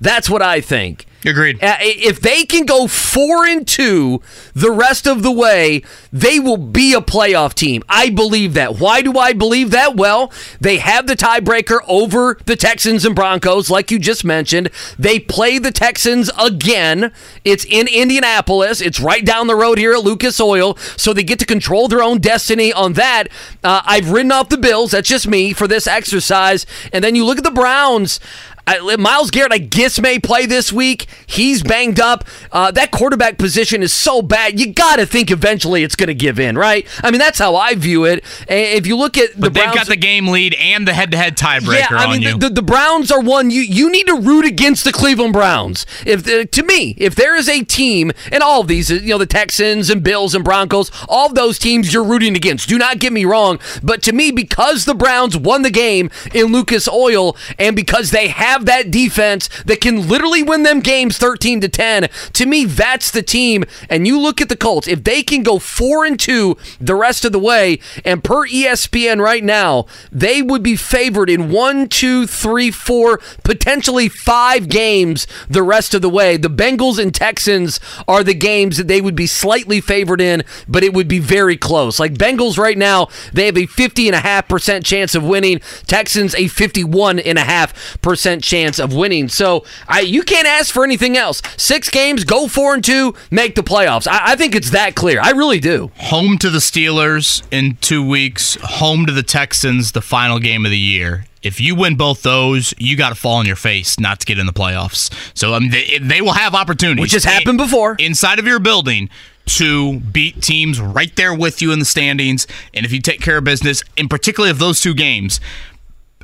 [0.00, 1.06] That's what I think.
[1.24, 1.62] Agreed.
[1.62, 4.20] Uh, if they can go four and two
[4.54, 5.82] the rest of the way,
[6.12, 7.82] they will be a playoff team.
[7.88, 8.78] I believe that.
[8.78, 9.96] Why do I believe that?
[9.96, 14.70] Well, they have the tiebreaker over the Texans and Broncos, like you just mentioned.
[14.98, 17.12] They play the Texans again.
[17.44, 18.80] It's in Indianapolis.
[18.80, 22.02] It's right down the road here at Lucas Oil, so they get to control their
[22.02, 23.28] own destiny on that.
[23.62, 24.90] Uh, I've written off the Bills.
[24.90, 26.66] That's just me for this exercise.
[26.92, 28.20] And then you look at the Browns.
[28.66, 31.06] I, Myles Garrett, I guess, may play this week.
[31.26, 32.24] He's banged up.
[32.50, 34.58] Uh, that quarterback position is so bad.
[34.58, 36.86] You got to think eventually it's going to give in, right?
[37.02, 38.24] I mean, that's how I view it.
[38.48, 41.90] If you look at the but they've got the game lead and the head-to-head tiebreaker
[41.90, 44.84] yeah, I mean, the, the, the, Browns are one you you need to root against
[44.84, 45.84] the Cleveland Browns.
[46.06, 49.18] If uh, to me, if there is a team, and all of these, you know,
[49.18, 52.68] the Texans and Bills and Broncos, all of those teams you're rooting against.
[52.68, 56.46] Do not get me wrong, but to me, because the Browns won the game in
[56.46, 61.18] Lucas Oil, and because they have have that defense that can literally win them games
[61.18, 63.64] 13 to 10, to me, that's the team.
[63.90, 67.24] And you look at the Colts, if they can go 4 and 2 the rest
[67.24, 72.28] of the way, and per ESPN right now, they would be favored in one, two,
[72.28, 76.36] three, four, potentially five games the rest of the way.
[76.36, 80.84] The Bengals and Texans are the games that they would be slightly favored in, but
[80.84, 81.98] it would be very close.
[81.98, 88.78] Like Bengals right now, they have a 50.5% chance of winning, Texans a 51.5% chance
[88.78, 89.28] of winning.
[89.28, 91.42] So I, you can't ask for anything else.
[91.56, 94.06] Six games, go four and two, make the playoffs.
[94.06, 95.20] I, I think it's that clear.
[95.20, 95.90] I really do.
[95.96, 98.56] Home to the Steelers in two weeks.
[98.62, 102.74] Home to the Texans, the final game of the year if you win both those,
[102.78, 105.12] you got to fall on your face not to get in the playoffs.
[105.36, 108.58] So I mean, they, they will have opportunities, which has happened before inside of your
[108.58, 109.10] building
[109.46, 112.46] to beat teams right there with you in the standings.
[112.72, 115.38] And if you take care of business, in particularly of those two games,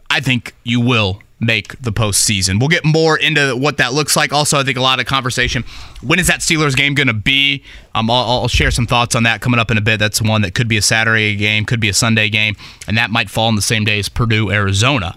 [0.09, 2.61] I think you will make the postseason.
[2.61, 4.33] We'll get more into what that looks like.
[4.33, 5.65] Also, I think a lot of conversation.
[6.03, 7.65] When is that Steelers game going to be?
[7.95, 9.99] Um, I'll, I'll, share some thoughts on that coming up in a bit.
[9.99, 13.11] That's one that could be a Saturday game, could be a Sunday game, and that
[13.11, 15.15] might fall on the same day as Purdue Arizona,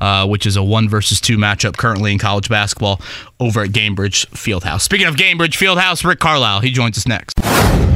[0.00, 3.00] uh, which is a one versus two matchup currently in college basketball
[3.38, 4.82] over at Gainbridge Fieldhouse.
[4.82, 7.95] Speaking of Gainbridge Fieldhouse, Rick Carlisle, he joins us next.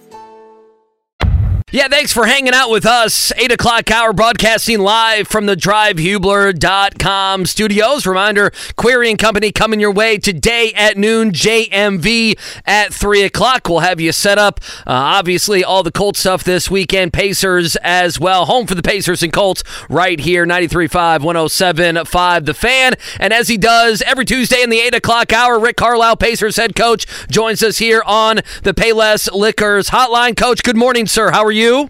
[1.73, 3.31] Yeah, thanks for hanging out with us.
[3.37, 8.05] 8 o'clock hour broadcasting live from the drivehubler.com studios.
[8.05, 13.69] Reminder Query and Company coming your way today at noon, JMV at 3 o'clock.
[13.69, 14.59] We'll have you set up.
[14.79, 17.13] Uh, obviously, all the Colts stuff this weekend.
[17.13, 18.47] Pacers as well.
[18.47, 22.95] Home for the Pacers and Colts right here, 93.5, 107.5 The Fan.
[23.17, 26.75] And as he does every Tuesday in the 8 o'clock hour, Rick Carlisle, Pacers head
[26.75, 30.35] coach, joins us here on the Payless Liquors hotline.
[30.35, 31.31] Coach, good morning, sir.
[31.31, 31.60] How are you?
[31.61, 31.89] You?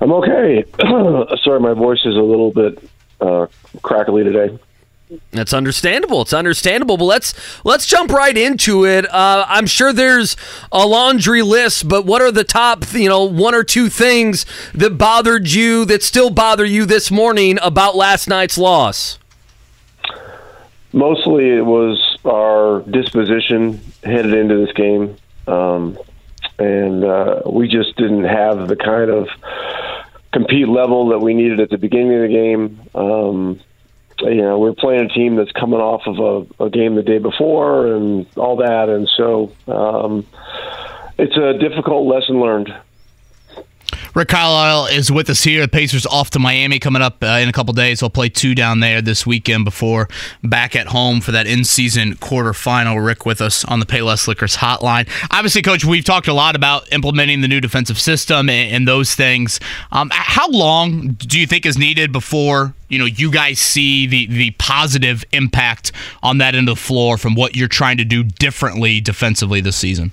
[0.00, 0.64] I'm okay.
[1.42, 2.78] Sorry, my voice is a little bit
[3.20, 3.46] uh,
[3.82, 4.58] crackly today.
[5.30, 6.22] That's understandable.
[6.22, 6.96] It's understandable.
[6.96, 7.34] But let's
[7.64, 9.04] let's jump right into it.
[9.12, 10.36] Uh, I'm sure there's
[10.72, 14.98] a laundry list, but what are the top, you know, one or two things that
[14.98, 19.18] bothered you that still bother you this morning about last night's loss?
[20.92, 25.16] Mostly, it was our disposition headed into this game.
[25.46, 25.98] Um,
[26.58, 29.28] and uh, we just didn't have the kind of
[30.32, 32.80] compete level that we needed at the beginning of the game.
[32.94, 33.60] Um,
[34.20, 36.18] you know, we're playing a team that's coming off of
[36.60, 40.26] a, a game the day before and all that, and so um,
[41.18, 42.72] it's a difficult lesson learned.
[44.14, 45.62] Rick Carlisle is with us here.
[45.62, 47.98] The Pacers off to Miami coming up uh, in a couple days.
[47.98, 50.08] They'll play two down there this weekend before
[50.44, 53.04] back at home for that in-season quarterfinal.
[53.04, 55.08] Rick with us on the Payless Liquors hotline.
[55.32, 59.16] Obviously, Coach, we've talked a lot about implementing the new defensive system and, and those
[59.16, 59.58] things.
[59.90, 64.26] Um, how long do you think is needed before you know you guys see the
[64.26, 65.90] the positive impact
[66.22, 69.74] on that end of the floor from what you're trying to do differently defensively this
[69.74, 70.12] season?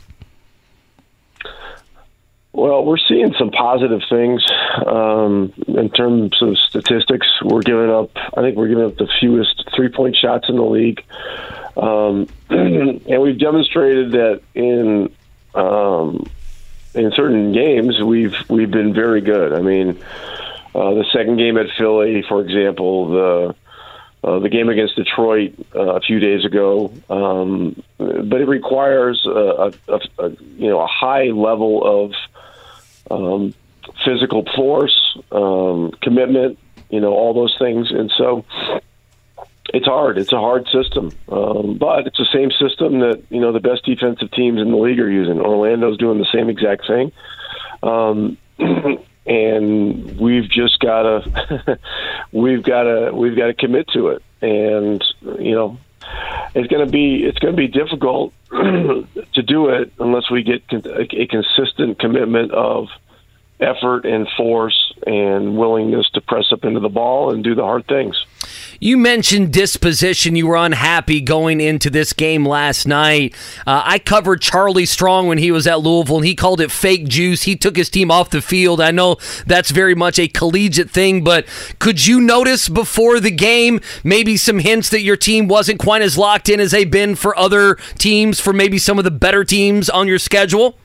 [2.54, 4.44] Well, we're seeing some positive things
[4.86, 7.28] um, in terms of statistics.
[7.42, 10.64] We're giving up, I think we're giving up the fewest three point shots in the
[10.64, 11.02] league.
[11.78, 15.14] Um, and we've demonstrated that in
[15.56, 16.30] um,
[16.94, 19.54] in certain games we've we've been very good.
[19.54, 19.98] I mean,
[20.76, 23.56] uh, the second game at Philly, for example, the
[24.24, 29.74] uh, the game against Detroit uh, a few days ago, um, but it requires a,
[29.88, 32.14] a, a, you know a high level of
[33.12, 33.54] um,
[34.06, 36.58] physical force, um, commitment,
[36.90, 37.92] you know, all those things.
[37.92, 38.46] And so
[39.74, 40.18] it's hard.
[40.18, 43.86] It's a hard system, um, but it's the same system that you know the best
[43.86, 45.40] defensive teams in the league are using.
[45.40, 47.12] Orlando's doing the same exact thing,
[47.84, 48.38] um,
[49.26, 51.80] and we've just got to
[52.32, 54.24] we've got to we've got to commit to it.
[54.42, 55.78] And you know,
[56.54, 60.62] it's going to be it's going to be difficult to do it unless we get
[60.72, 62.88] a consistent commitment of
[63.62, 67.88] effort and force and willingness to press up into the ball and do the hard
[67.88, 68.26] things.
[68.80, 70.36] You mentioned disposition.
[70.36, 73.36] You were unhappy going into this game last night.
[73.68, 77.08] Uh, I covered Charlie Strong when he was at Louisville, and he called it fake
[77.08, 77.44] juice.
[77.44, 78.82] He took his team off the field.
[78.82, 81.46] I know that's very much a collegiate thing, but
[81.78, 86.18] could you notice before the game maybe some hints that your team wasn't quite as
[86.18, 89.90] locked in as they've been for other teams, for maybe some of the better teams
[89.90, 90.78] on your schedule?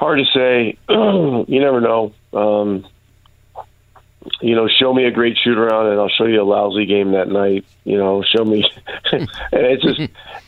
[0.00, 0.78] Hard to say.
[0.88, 2.12] you never know.
[2.32, 2.86] Um,
[4.40, 7.12] you know, show me a great shoot around and I'll show you a lousy game
[7.12, 7.64] that night.
[7.84, 8.64] You know, show me.
[9.12, 10.00] and it's just,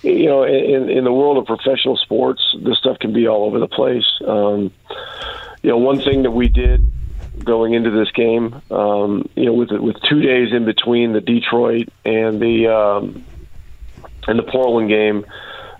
[0.02, 3.58] you know, in, in the world of professional sports, this stuff can be all over
[3.58, 4.06] the place.
[4.26, 4.72] Um,
[5.62, 6.90] you know, one thing that we did
[7.44, 11.88] going into this game, um, you know, with with two days in between the Detroit
[12.04, 13.24] and the um,
[14.26, 15.24] and the Portland game,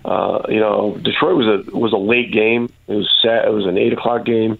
[0.05, 2.71] uh, you know, Detroit was a was a late game.
[2.87, 4.57] It was sat, it was an eight o'clock game.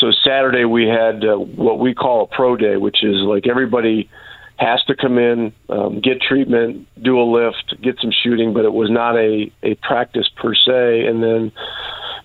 [0.00, 4.10] So Saturday we had uh, what we call a pro day, which is like everybody
[4.56, 8.72] has to come in, um, get treatment, do a lift, get some shooting, but it
[8.72, 11.06] was not a a practice per se.
[11.06, 11.52] And then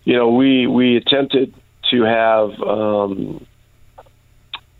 [0.03, 1.53] you know, we we attempted
[1.91, 2.59] to have.
[2.61, 3.45] Um,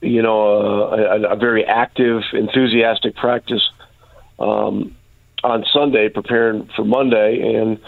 [0.04, 3.62] you know, a, a, a very active, enthusiastic practice
[4.40, 4.98] um,
[5.44, 7.80] on Sunday, preparing for Monday, and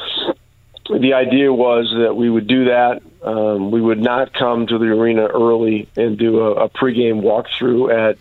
[0.99, 3.01] the idea was that we would do that.
[3.23, 8.09] Um, we would not come to the arena early and do a, a pregame walkthrough
[8.11, 8.17] at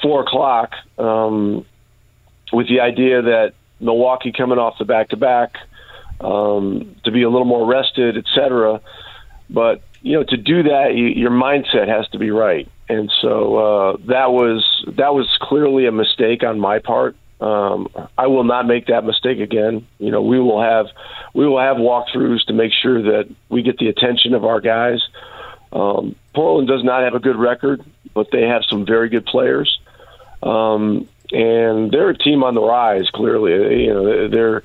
[0.00, 1.66] four o'clock, um,
[2.52, 5.56] with the idea that Milwaukee coming off the back to back
[7.04, 8.80] to be a little more rested, et cetera.
[9.48, 13.56] But you know, to do that, you, your mindset has to be right, and so
[13.56, 17.16] uh, that was that was clearly a mistake on my part.
[17.40, 19.86] Um, I will not make that mistake again.
[19.98, 20.86] You know, we will have
[21.32, 25.00] we will have walkthroughs to make sure that we get the attention of our guys.
[25.72, 29.80] Um, Portland does not have a good record, but they have some very good players,
[30.42, 33.08] um, and they're a team on the rise.
[33.14, 34.62] Clearly, you know, they're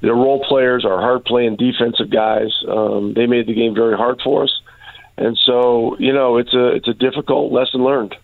[0.00, 2.52] their role players are hard playing defensive guys.
[2.68, 4.60] Um, they made the game very hard for us,
[5.16, 8.16] and so you know it's a it's a difficult lesson learned.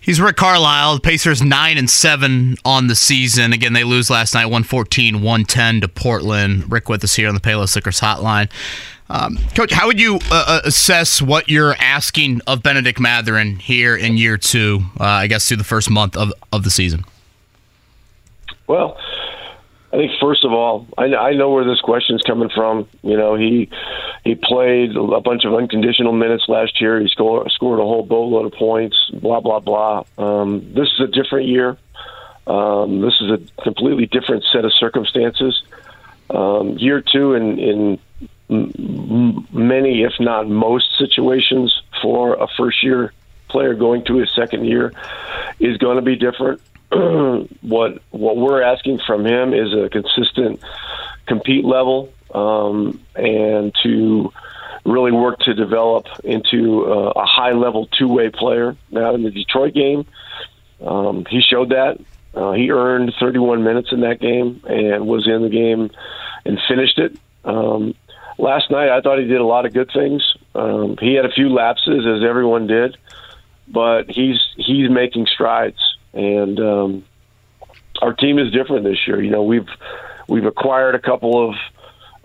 [0.00, 0.94] He's Rick Carlisle.
[0.94, 3.52] The Pacers 9 and 7 on the season.
[3.52, 6.70] Again, they lose last night 114 110 to Portland.
[6.70, 8.50] Rick with us here on the Payless Liquors hotline.
[9.10, 13.96] Um, Coach, how would you uh, uh, assess what you're asking of Bennedict Mathurin here
[13.96, 17.04] in year two, uh, I guess, through the first month of, of the season?
[18.66, 18.98] Well,
[19.92, 22.86] I think first of all, I, I know where this question is coming from.
[23.02, 23.70] You know, he
[24.24, 27.00] he played a bunch of unconditional minutes last year.
[27.00, 28.96] He scored scored a whole boatload of points.
[29.12, 30.04] Blah blah blah.
[30.16, 31.76] Um, this is a different year.
[32.46, 35.62] Um, this is a completely different set of circumstances.
[36.30, 37.98] Um, year two, in in
[39.52, 43.12] many, if not most, situations for a first year
[43.48, 44.92] player going to his second year
[45.58, 46.60] is going to be different.
[47.60, 50.60] what what we're asking from him is a consistent
[51.26, 54.32] compete level um, and to
[54.84, 58.76] really work to develop into a, a high level two way player.
[58.90, 60.06] Now in the Detroit game,
[60.84, 61.98] um, he showed that.
[62.34, 65.90] Uh, he earned 31 minutes in that game and was in the game
[66.44, 67.16] and finished it.
[67.44, 67.94] Um,
[68.38, 70.22] last night, I thought he did a lot of good things.
[70.54, 72.96] Um, he had a few lapses, as everyone did,
[73.66, 75.78] but he's he's making strides
[76.12, 77.04] and um,
[78.00, 79.22] our team is different this year.
[79.22, 79.68] You know, we've
[80.28, 81.54] we've acquired a couple of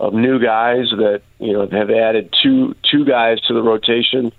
[0.06, 4.32] of new guys that you know have added two two guys to the rotation.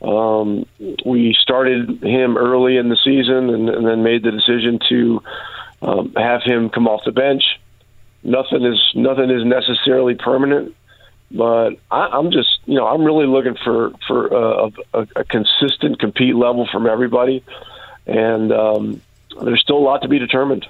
[0.00, 0.66] Um,
[1.04, 5.22] we started him early in the season and, and then made the decision to
[5.82, 7.42] um, have him come off the bench.
[8.22, 10.76] Nothing is nothing is necessarily permanent,
[11.30, 15.98] but I, I'm just you know I'm really looking for for a, a, a consistent
[15.98, 17.44] compete level from everybody
[18.08, 19.02] and um,
[19.44, 20.66] there's still a lot to be determined.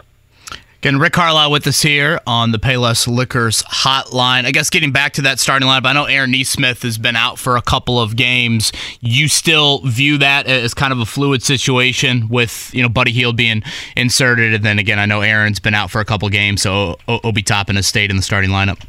[0.80, 4.44] Again, Rick Carlisle with us here on the Payless Liquors hotline.
[4.44, 7.36] I guess getting back to that starting lineup, I know Aaron Nesmith has been out
[7.36, 8.70] for a couple of games.
[9.00, 13.36] You still view that as kind of a fluid situation with you know Buddy Hield
[13.36, 13.64] being
[13.96, 17.42] inserted, and then again, I know Aaron's been out for a couple games, so Obi
[17.42, 18.80] Toppin has stayed in the starting lineup.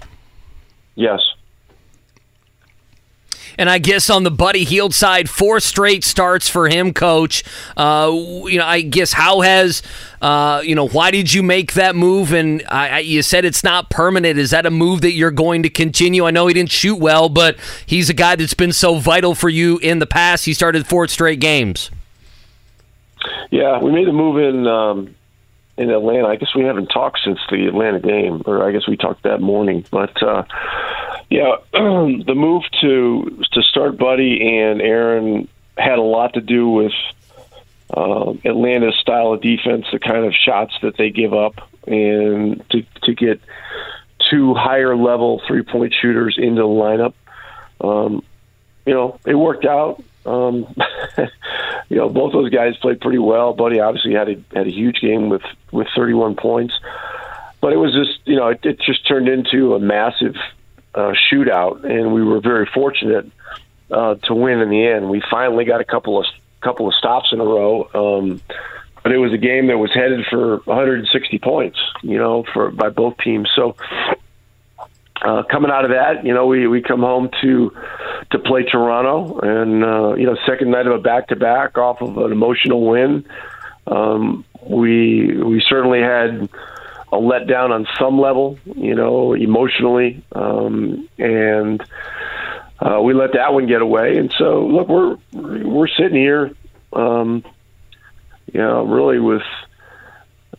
[0.93, 1.21] Yes.
[3.60, 7.43] And I guess on the Buddy Hield side, four straight starts for him, coach.
[7.76, 8.10] Uh,
[8.45, 9.84] you know, I guess how has
[10.22, 12.32] uh, you know why did you make that move?
[12.32, 14.39] And I, I, you said it's not permanent.
[14.39, 16.26] Is that a move that you're going to continue?
[16.26, 19.50] I know he didn't shoot well, but he's a guy that's been so vital for
[19.50, 20.45] you in the past.
[20.45, 21.91] He started four straight games.
[23.52, 25.15] Yeah, we made a move in um,
[25.78, 26.30] in Atlanta.
[26.30, 29.41] I guess we haven't talked since the Atlanta game, or I guess we talked that
[29.41, 29.84] morning.
[29.91, 30.43] But uh,
[31.30, 36.94] yeah, the move to to start Buddy and Aaron had a lot to do with
[37.96, 42.84] uh, Atlanta's style of defense, the kind of shots that they give up, and to
[43.04, 43.42] to get
[44.30, 47.13] two higher level three point shooters into the lineup.
[47.82, 48.24] Um,
[48.86, 50.04] you know, it worked out.
[50.26, 50.76] Um,
[51.89, 53.54] you know, both those guys played pretty well.
[53.54, 56.74] Buddy obviously had a had a huge game with with 31 points,
[57.62, 60.36] but it was just you know it, it just turned into a massive
[60.95, 63.30] uh, shootout, and we were very fortunate
[63.91, 65.10] uh, to win in the end.
[65.10, 66.25] We finally got a couple of
[66.62, 68.41] couple of stops in a row, um,
[69.02, 72.90] but it was a game that was headed for 160 points, you know, for by
[72.90, 73.50] both teams.
[73.56, 73.75] So
[75.21, 77.71] uh, coming out of that, you know, we we come home to
[78.31, 82.02] to play Toronto, and uh, you know, second night of a back to back off
[82.02, 83.25] of an emotional win.
[83.87, 86.50] Um, we we certainly had
[87.12, 91.82] a letdown on some level, you know, emotionally, um, and
[92.80, 94.18] uh, we let that one get away.
[94.18, 96.52] And so, look, we're we're sitting here,
[96.94, 97.44] um,
[98.52, 99.42] you know, really with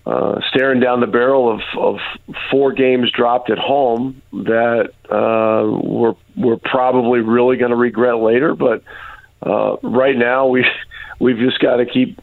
[0.07, 1.99] uh, staring down the barrel of, of
[2.51, 8.55] four games dropped at home that uh, we're we're probably really going to regret later.
[8.55, 8.83] But
[9.43, 10.67] uh, right now, we
[11.21, 12.21] we've just got to keep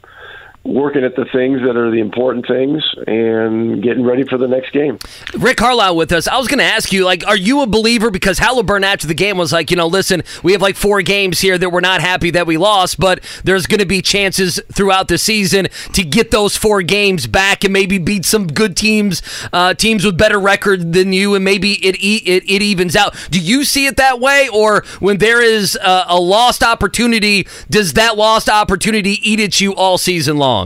[0.67, 4.71] working at the things that are the important things and getting ready for the next
[4.71, 4.99] game.
[5.37, 6.27] Rick Carlisle with us.
[6.27, 8.11] I was going to ask you, like, are you a believer?
[8.11, 11.39] Because Haliburton after the game was like, you know, listen, we have like four games
[11.39, 15.07] here that we're not happy that we lost, but there's going to be chances throughout
[15.07, 19.21] the season to get those four games back and maybe beat some good teams,
[19.53, 23.15] uh, teams with better record than you, and maybe it, it it evens out.
[23.29, 27.93] Do you see it that way, or when there is a, a lost opportunity, does
[27.93, 30.56] that lost opportunity eat at you all season long?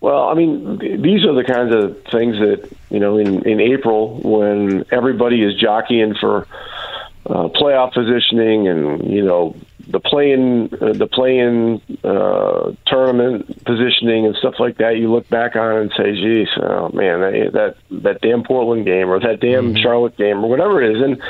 [0.00, 4.20] Well, I mean, these are the kinds of things that you know in in April
[4.20, 6.46] when everybody is jockeying for
[7.26, 9.56] uh, playoff positioning and you know
[9.88, 14.96] the playing uh, the playing uh, tournament positioning and stuff like that.
[14.98, 19.08] You look back on and say, "Geez, oh man, that that, that damn Portland game
[19.08, 19.82] or that damn mm-hmm.
[19.82, 21.22] Charlotte game or whatever it is." And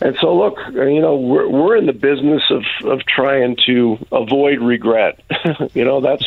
[0.00, 4.60] and so look, you know, we're we're in the business of of trying to avoid
[4.60, 5.20] regret.
[5.74, 6.24] you know, that's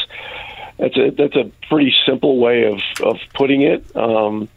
[0.78, 3.96] that's a that's a pretty simple way of of putting it.
[3.96, 4.50] Um,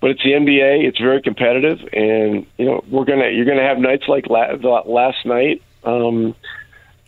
[0.00, 0.84] but it's the NBA.
[0.84, 5.24] It's very competitive, and you know we're gonna you're gonna have nights like la- last
[5.24, 6.34] night, um,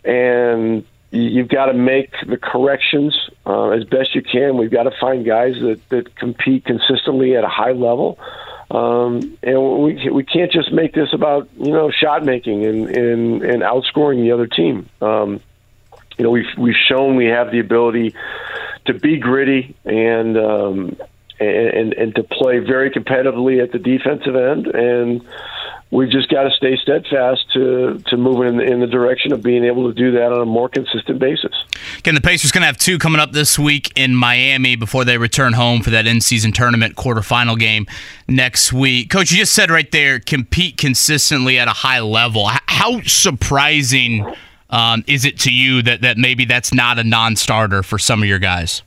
[0.03, 4.57] and you've got to make the corrections uh, as best you can.
[4.57, 8.19] We've got to find guys that that compete consistently at a high level.
[8.71, 13.43] Um, and we we can't just make this about you know shot making and and,
[13.43, 14.89] and outscoring the other team.
[15.01, 15.39] Um,
[16.17, 18.15] you know, we've we've shown we have the ability
[18.85, 20.97] to be gritty and um,
[21.39, 25.21] and and to play very competitively at the defensive end, and
[25.91, 29.41] we've just got to stay steadfast to to move in the, in the direction of
[29.41, 31.53] being able to do that on a more consistent basis.
[31.99, 35.17] Again, the Pacers going to have two coming up this week in Miami before they
[35.17, 37.85] return home for that in-season tournament quarterfinal game
[38.27, 39.09] next week.
[39.09, 42.49] Coach, you just said right there, compete consistently at a high level.
[42.67, 44.25] How surprising
[44.69, 48.27] um, is it to you that, that maybe that's not a non-starter for some of
[48.27, 48.81] your guys?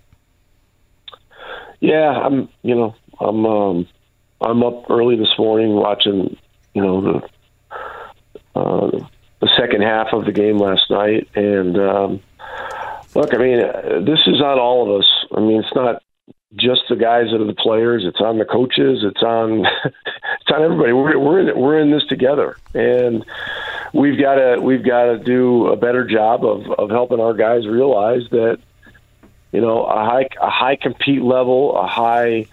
[1.80, 2.48] Yeah, I'm.
[2.62, 3.46] You know, I'm.
[3.46, 3.88] Um,
[4.40, 6.36] I'm up early this morning watching.
[6.78, 9.04] You know the uh,
[9.40, 12.20] the second half of the game last night, and um,
[13.16, 13.58] look, I mean,
[14.04, 15.08] this is on all of us.
[15.36, 16.00] I mean, it's not
[16.54, 18.04] just the guys that are the players.
[18.06, 19.00] It's on the coaches.
[19.02, 20.92] It's on it's on everybody.
[20.92, 23.24] We're we're in we're in this together, and
[23.92, 27.66] we've got to we've got to do a better job of of helping our guys
[27.66, 28.60] realize that
[29.50, 32.46] you know a high a high compete level, a high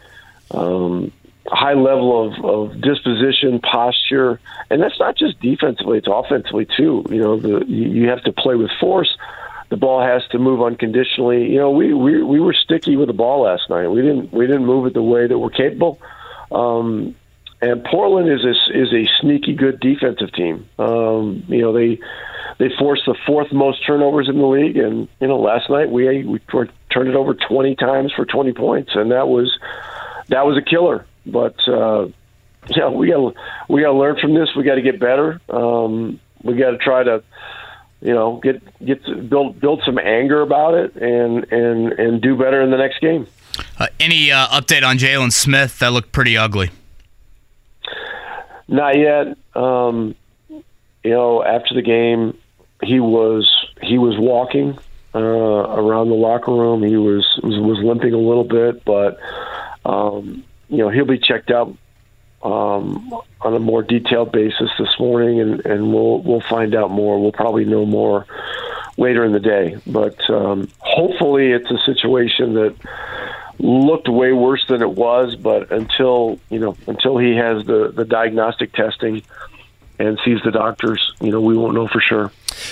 [0.50, 1.12] um,
[1.48, 4.40] high level of, of disposition, posture,
[4.70, 7.06] and that's not just defensively; it's offensively too.
[7.10, 9.16] You know, the you have to play with force
[9.70, 11.52] the ball has to move unconditionally.
[11.52, 13.88] You know, we we we were sticky with the ball last night.
[13.88, 16.00] We didn't we didn't move it the way that we're capable.
[16.52, 17.16] Um,
[17.62, 20.70] and Portland is a, is a sneaky good defensive team.
[20.78, 22.00] Um, you know, they
[22.58, 26.24] they forced the fourth most turnovers in the league, and you know, last night we
[26.24, 29.58] we turned it over 20 times for 20 points, and that was
[30.28, 31.06] that was a killer.
[31.26, 32.08] But uh,
[32.68, 33.36] yeah, we got
[33.68, 34.50] we got to learn from this.
[34.56, 35.40] We got to get better.
[35.50, 37.24] Um, we got to try to
[38.06, 42.62] you know, get get build build some anger about it and and and do better
[42.62, 43.26] in the next game.
[43.80, 45.80] Uh, any uh, update on Jalen Smith?
[45.80, 46.70] That looked pretty ugly.
[48.68, 49.38] Not yet.
[49.56, 50.16] Um,
[50.50, 52.38] you know, after the game,
[52.84, 53.50] he was
[53.82, 54.78] he was walking
[55.16, 56.84] uh, around the locker room.
[56.84, 59.20] He was was, was limping a little bit, but
[59.84, 61.76] um, you know he'll be checked out
[62.44, 63.12] um,
[63.42, 67.20] on a more detailed basis this morning, and, and we'll we'll find out more.
[67.20, 68.26] We'll probably know more
[68.98, 72.76] later in the day, but um, hopefully it's a situation that
[73.60, 75.36] looked way worse than it was.
[75.36, 79.24] But until you know, until he has the the diagnostic testing
[79.98, 82.32] and sees the doctors, you know, we won't know for sure.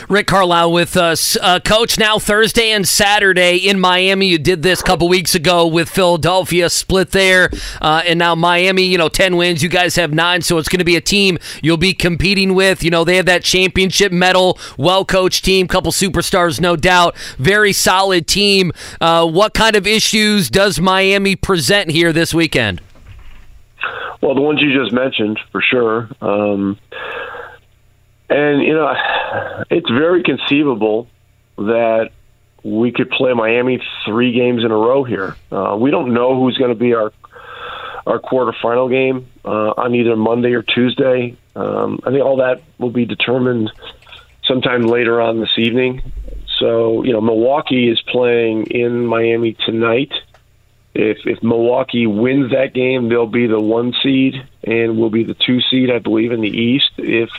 [0.09, 1.35] Rick Carlisle with us.
[1.37, 4.27] Uh, Coach, now Thursday and Saturday in Miami.
[4.27, 7.49] You did this a couple weeks ago with Philadelphia, split there.
[7.81, 9.63] Uh, and now Miami, you know, 10 wins.
[9.63, 12.83] You guys have nine, so it's going to be a team you'll be competing with.
[12.83, 17.17] You know, they have that championship medal, well coached team, couple superstars, no doubt.
[17.37, 18.71] Very solid team.
[19.01, 22.81] Uh, what kind of issues does Miami present here this weekend?
[24.21, 26.09] Well, the ones you just mentioned, for sure.
[26.21, 26.79] Um,
[28.33, 28.93] and, you know,
[29.69, 31.07] it's very conceivable
[31.57, 32.11] that
[32.63, 35.35] we could play Miami three games in a row here.
[35.51, 37.11] Uh, we don't know who's going to be our
[38.05, 41.37] our quarterfinal game uh, on either Monday or Tuesday.
[41.55, 43.71] Um, I think all that will be determined
[44.43, 46.01] sometime later on this evening.
[46.59, 50.11] So, you know, Milwaukee is playing in Miami tonight,
[50.93, 55.33] if if Milwaukee wins that game, they'll be the one seed and will be the
[55.33, 56.91] two seed, I believe, in the East.
[56.97, 57.29] If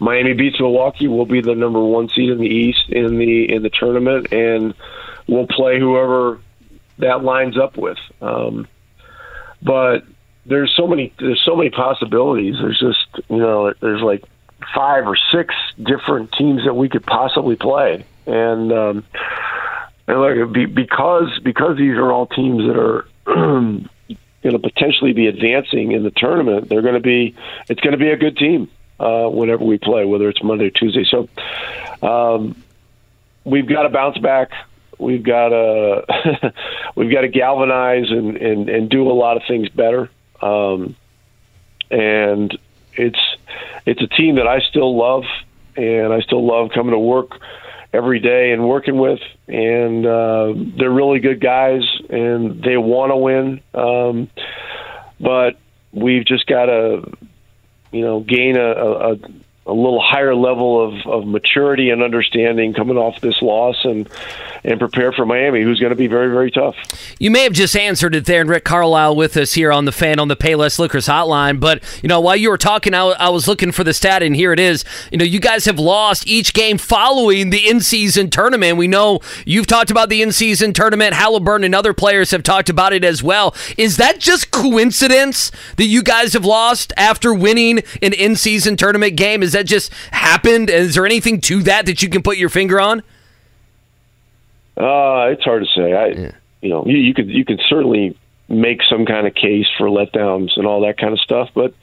[0.00, 3.62] Miami beats Milwaukee, we'll be the number one seed in the East in the in
[3.62, 4.74] the tournament, and
[5.28, 6.40] we'll play whoever
[6.98, 7.98] that lines up with.
[8.22, 8.66] Um,
[9.62, 10.04] but
[10.46, 12.56] there's so many there's so many possibilities.
[12.58, 14.24] There's just you know there's like
[14.74, 19.04] five or six different teams that we could possibly play, and um,
[20.08, 23.06] and look be, because because these are all teams that are.
[24.42, 26.70] going to potentially be advancing in the tournament.
[26.70, 27.36] They're going to be.
[27.68, 28.70] It's going to be a good team
[29.00, 31.04] uh, whenever we play, whether it's Monday or Tuesday.
[31.10, 31.28] So
[32.06, 32.62] um,
[33.44, 34.50] we've got to bounce back.
[34.98, 36.52] We've got to
[36.94, 40.10] we've got to galvanize and, and, and do a lot of things better.
[40.42, 40.96] Um,
[41.90, 42.56] and
[42.94, 43.18] it's
[43.86, 45.24] it's a team that I still love,
[45.76, 47.40] and I still love coming to work
[47.92, 49.20] every day and working with.
[49.48, 53.60] And uh, they're really good guys, and they want to win.
[53.74, 54.30] Um,
[55.18, 55.58] but
[55.92, 57.16] we've just got to,
[57.92, 59.16] you know, gain a, a,
[59.66, 64.08] a little higher level of, of maturity and understanding coming off this loss and
[64.64, 66.76] and prepare for Miami, who's going to be very, very tough.
[67.18, 69.92] You may have just answered it there, and Rick Carlisle with us here on the
[69.92, 71.60] fan on the Payless Liquors hotline.
[71.60, 74.52] But you know, while you were talking, I, was looking for the stat, and here
[74.52, 74.84] it is.
[75.10, 78.76] You know, you guys have lost each game following the in-season tournament.
[78.76, 81.14] We know you've talked about the in-season tournament.
[81.14, 83.54] Haliburton and other players have talked about it as well.
[83.78, 89.42] Is that just coincidence that you guys have lost after winning an in-season tournament game?
[89.42, 90.70] Is that just happened?
[90.70, 93.00] Is there anything to that that you can put your finger on?
[94.76, 95.92] Uh, it's hard to say.
[95.92, 96.32] I, yeah.
[96.62, 98.16] you know, you, you could you could certainly
[98.48, 101.74] make some kind of case for letdowns and all that kind of stuff, but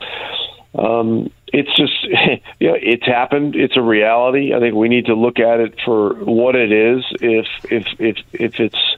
[0.76, 2.04] um, it's just
[2.60, 3.56] you know it's happened.
[3.56, 4.54] It's a reality.
[4.54, 7.04] I think we need to look at it for what it is.
[7.22, 8.96] If if if if it's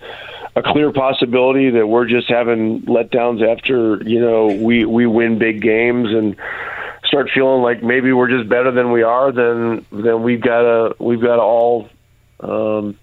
[0.55, 5.61] a clear possibility that we're just having letdowns after you know we we win big
[5.61, 6.35] games and
[7.09, 10.95] start feeling like maybe we're just better than we are, then then we've got to
[10.99, 11.89] we've got to all
[12.39, 12.97] um,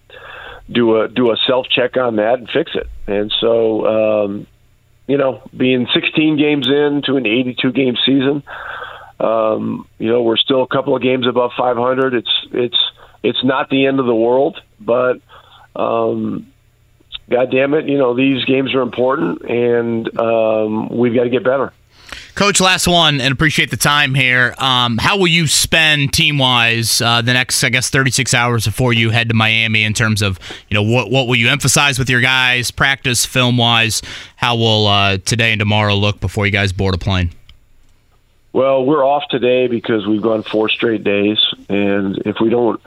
[0.70, 2.88] do a do a self check on that and fix it.
[3.07, 3.86] And so,
[4.24, 4.46] um,
[5.07, 8.42] you know, being 16 games into an 82 game season,
[9.20, 12.14] um, you know, we're still a couple of games above 500.
[12.14, 12.78] It's it's
[13.22, 15.20] it's not the end of the world, but
[15.74, 16.52] um,
[17.28, 21.44] God damn it, you know, these games are important, and um, we've got to get
[21.44, 21.72] better.
[22.34, 24.54] Coach, last one, and appreciate the time here.
[24.58, 28.92] Um, how will you spend team wise uh, the next, I guess, 36 hours before
[28.92, 30.38] you head to Miami in terms of,
[30.68, 34.02] you know, what, what will you emphasize with your guys, practice, film wise?
[34.36, 37.30] How will uh, today and tomorrow look before you guys board a plane?
[38.52, 41.38] Well, we're off today because we've gone four straight days,
[41.68, 42.80] and if we don't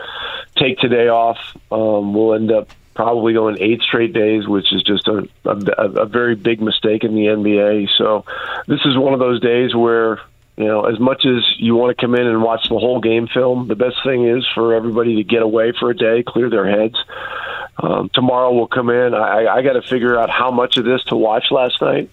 [0.58, 1.38] take today off,
[1.72, 2.70] um, we'll end up
[3.00, 7.16] probably going eight straight days, which is just a, a, a very big mistake in
[7.16, 7.88] the NBA.
[7.98, 8.26] So
[8.68, 10.20] this is one of those days where
[10.58, 13.30] you know, as much as you want to come in and watch the whole game
[13.34, 16.70] film, the best thing is for everybody to get away for a day, clear their
[16.70, 16.96] heads.
[17.82, 19.14] Um, tomorrow we'll come in.
[19.14, 22.10] I, I got to figure out how much of this to watch last night.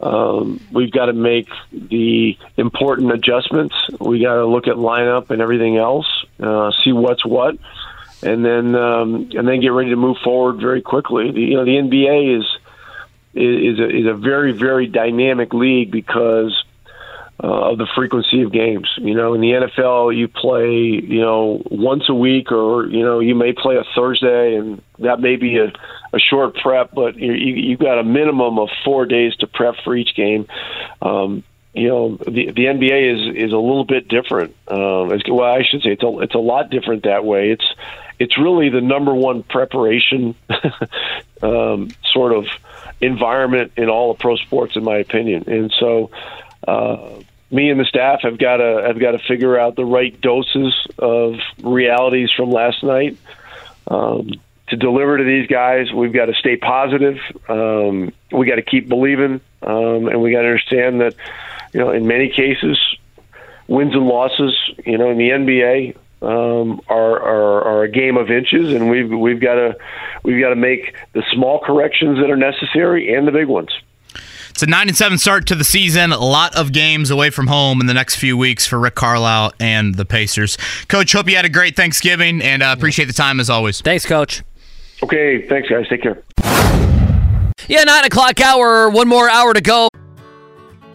[0.00, 3.76] Um, we've got to make the important adjustments.
[4.00, 6.08] We got to look at lineup and everything else,
[6.40, 7.58] uh, see what's what
[8.26, 11.30] and then um, and then get ready to move forward very quickly.
[11.30, 12.44] The, you know, the NBA is
[13.34, 16.64] is a, is a very very dynamic league because
[17.42, 18.88] uh, of the frequency of games.
[18.96, 23.20] You know, in the NFL, you play you know once a week, or you know
[23.20, 25.72] you may play a Thursday, and that may be a,
[26.12, 29.74] a short prep, but you, you, you've got a minimum of four days to prep
[29.84, 30.46] for each game.
[31.02, 31.44] Um,
[31.76, 34.56] you know the the NBA is is a little bit different.
[34.66, 37.50] Um, well, I should say it's a it's a lot different that way.
[37.50, 37.66] It's
[38.18, 40.34] it's really the number one preparation
[41.42, 42.46] um, sort of
[43.00, 45.44] environment in all of pro sports, in my opinion.
[45.48, 46.10] And so,
[46.66, 47.10] uh,
[47.50, 50.74] me and the staff have got to have got to figure out the right doses
[50.98, 53.18] of realities from last night
[53.88, 54.30] um,
[54.68, 55.92] to deliver to these guys.
[55.92, 57.18] We've got to stay positive.
[57.48, 61.14] Um, we got to keep believing, um, and we got to understand that
[61.76, 62.78] you know in many cases,
[63.68, 64.54] wins and losses.
[64.86, 69.10] You know, in the NBA, um, are, are, are a game of inches, and we've
[69.10, 69.76] we've got to
[70.22, 73.68] we've got to make the small corrections that are necessary and the big ones.
[74.48, 76.12] It's a nine and seven start to the season.
[76.12, 79.52] A lot of games away from home in the next few weeks for Rick Carlisle
[79.60, 80.56] and the Pacers.
[80.88, 83.82] Coach, hope you had a great Thanksgiving and uh, appreciate the time as always.
[83.82, 84.42] Thanks, Coach.
[85.02, 85.86] Okay, thanks, guys.
[85.90, 86.22] Take care.
[87.68, 88.88] Yeah, nine o'clock hour.
[88.88, 89.90] One more hour to go.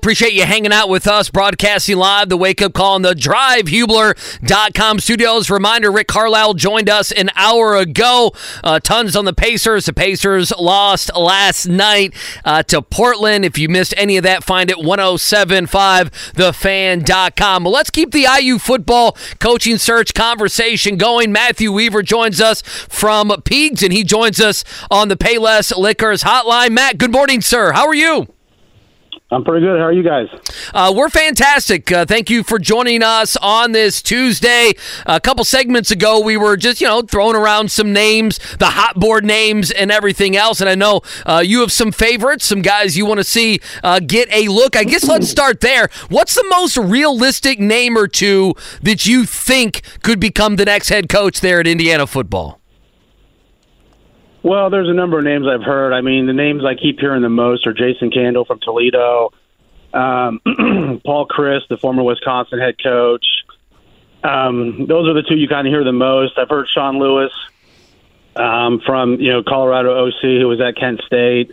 [0.00, 4.98] Appreciate you hanging out with us, broadcasting live the wake up call in the drivehubler.com
[4.98, 5.50] studios.
[5.50, 8.32] Reminder Rick Carlisle joined us an hour ago.
[8.64, 9.84] Uh, tons on the Pacers.
[9.84, 12.14] The Pacers lost last night
[12.46, 13.44] uh, to Portland.
[13.44, 17.64] If you missed any of that, find it 1075thefan.com.
[17.64, 21.30] Well, let's keep the IU football coaching search conversation going.
[21.30, 26.70] Matthew Weaver joins us from Peegs, and he joins us on the Payless Liquors hotline.
[26.70, 27.72] Matt, good morning, sir.
[27.72, 28.28] How are you?
[29.32, 29.78] I'm pretty good.
[29.78, 30.26] How are you guys?
[30.74, 31.92] Uh, we're fantastic.
[31.92, 34.72] Uh, thank you for joining us on this Tuesday.
[35.06, 38.96] A couple segments ago, we were just, you know, throwing around some names, the hot
[38.96, 40.60] board names, and everything else.
[40.60, 44.00] And I know uh, you have some favorites, some guys you want to see uh,
[44.00, 44.74] get a look.
[44.74, 45.90] I guess let's start there.
[46.08, 51.08] What's the most realistic name or two that you think could become the next head
[51.08, 52.59] coach there at Indiana football?
[54.42, 55.92] Well, there's a number of names I've heard.
[55.92, 59.32] I mean, the names I keep hearing the most are Jason Candle from Toledo,
[59.92, 60.40] um,
[61.04, 63.24] Paul Chryst, the former Wisconsin head coach.
[64.22, 66.38] Um, those are the two you kind of hear the most.
[66.38, 67.32] I've heard Sean Lewis
[68.36, 71.50] um, from you know Colorado OC, who was at Kent State.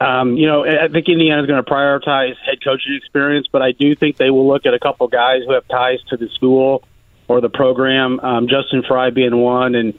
[0.00, 3.94] Um, you know, I think Indiana's going to prioritize head coaching experience, but I do
[3.94, 6.82] think they will look at a couple guys who have ties to the school
[7.28, 8.18] or the program.
[8.18, 9.94] Um, Justin Frye being one, and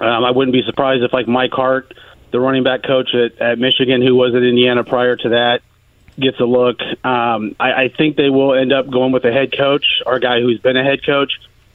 [0.00, 1.94] um, I wouldn't be surprised if like Mike Hart,
[2.30, 5.62] the running back coach at, at Michigan, who was at Indiana prior to that,
[6.18, 6.80] gets a look.
[7.04, 10.20] Um, I, I think they will end up going with a head coach or a
[10.20, 11.32] guy who's been a head coach.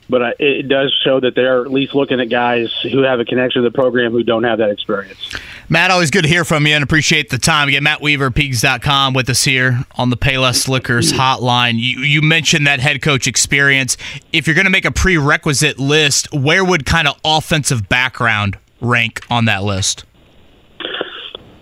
[0.09, 3.25] But uh, it does show that they're at least looking at guys who have a
[3.25, 5.35] connection to the program who don't have that experience.
[5.69, 7.69] Matt, always good to hear from you and appreciate the time.
[7.69, 11.75] Again, Matt Weaver, Peegs.com with us here on the Payless Liquors hotline.
[11.75, 13.97] You, you mentioned that head coach experience.
[14.33, 19.21] If you're going to make a prerequisite list, where would kind of offensive background rank
[19.29, 20.03] on that list?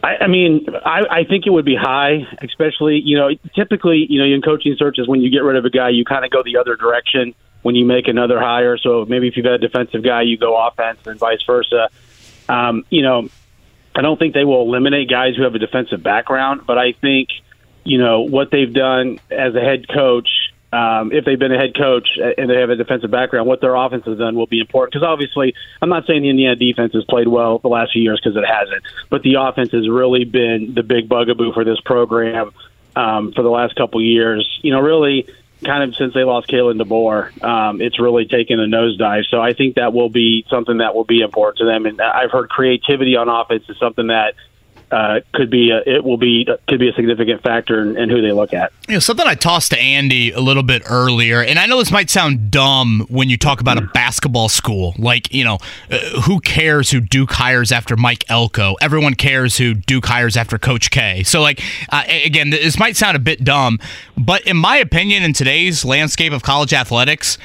[0.03, 4.19] I, I mean, I, I think it would be high, especially, you know, typically, you
[4.19, 6.41] know, in coaching searches, when you get rid of a guy, you kind of go
[6.43, 8.77] the other direction when you make another hire.
[8.77, 11.89] So maybe if you've got a defensive guy, you go offense and vice versa.
[12.49, 13.29] Um, you know,
[13.95, 17.29] I don't think they will eliminate guys who have a defensive background, but I think,
[17.83, 20.29] you know, what they've done as a head coach,
[20.73, 22.07] um, if they've been a head coach
[22.37, 24.93] and they have a defensive background, what their offense has done will be important.
[24.93, 28.21] Because obviously, I'm not saying the Indiana defense has played well the last few years
[28.23, 32.51] because it hasn't, but the offense has really been the big bugaboo for this program
[32.95, 34.47] um, for the last couple years.
[34.61, 35.27] You know, really
[35.63, 39.25] kind of since they lost Kalen DeBoer, um, it's really taken a nosedive.
[39.29, 41.85] So I think that will be something that will be important to them.
[41.85, 44.35] And I've heard creativity on offense is something that
[44.91, 48.21] uh, could be a, it will be could be a significant factor in, in, who
[48.21, 48.71] they look at.
[48.87, 51.91] You know, something I tossed to Andy a little bit earlier, and I know this
[51.91, 54.93] might sound dumb when you talk about a basketball school.
[54.97, 58.75] Like, you know, uh, who cares who Duke hires after Mike Elko?
[58.81, 61.23] Everyone cares who Duke hires after Coach K.
[61.23, 63.79] So, like, uh, again, this might sound a bit dumb,
[64.17, 67.37] but in my opinion, in today's landscape of college athletics,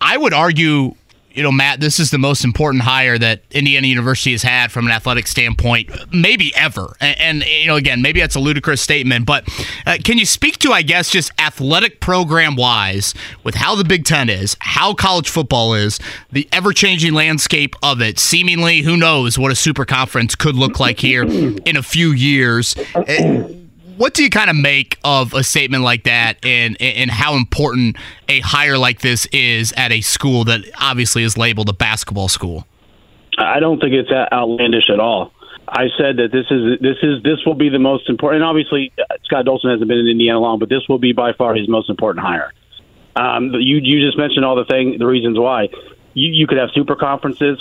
[0.00, 0.94] I would argue
[1.32, 4.86] you know, Matt, this is the most important hire that Indiana University has had from
[4.86, 6.96] an athletic standpoint, maybe ever.
[7.00, 9.44] And, and you know, again, maybe that's a ludicrous statement, but
[9.86, 13.14] uh, can you speak to, I guess, just athletic program wise,
[13.44, 16.00] with how the Big Ten is, how college football is,
[16.30, 18.18] the ever changing landscape of it?
[18.18, 22.74] Seemingly, who knows what a super conference could look like here in a few years.
[23.90, 27.34] Uh, what do you kind of make of a statement like that and and how
[27.34, 27.96] important
[28.28, 32.66] a hire like this is at a school that obviously is labeled a basketball school?
[33.38, 35.32] I don't think it's outlandish at all.
[35.68, 38.42] I said that this is this is this will be the most important.
[38.42, 38.92] And obviously,
[39.24, 41.88] Scott Dolson hasn't been in Indiana long, but this will be by far his most
[41.88, 42.52] important hire.
[43.16, 45.68] Um, you you just mentioned all the thing, the reasons why.
[46.12, 47.60] You, you could have super conferences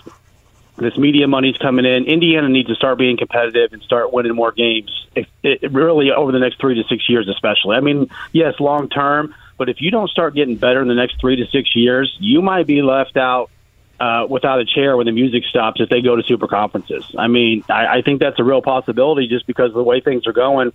[0.79, 2.05] this media money's coming in.
[2.05, 5.07] Indiana needs to start being competitive and start winning more games.
[5.15, 7.75] If, it, really over the next three to six years, especially.
[7.75, 11.19] I mean, yes, long term, but if you don't start getting better in the next
[11.19, 13.49] three to six years, you might be left out
[13.99, 17.03] uh, without a chair when the music stops if they go to super conferences.
[17.17, 20.27] I mean, I, I think that's a real possibility just because of the way things
[20.27, 20.71] are going.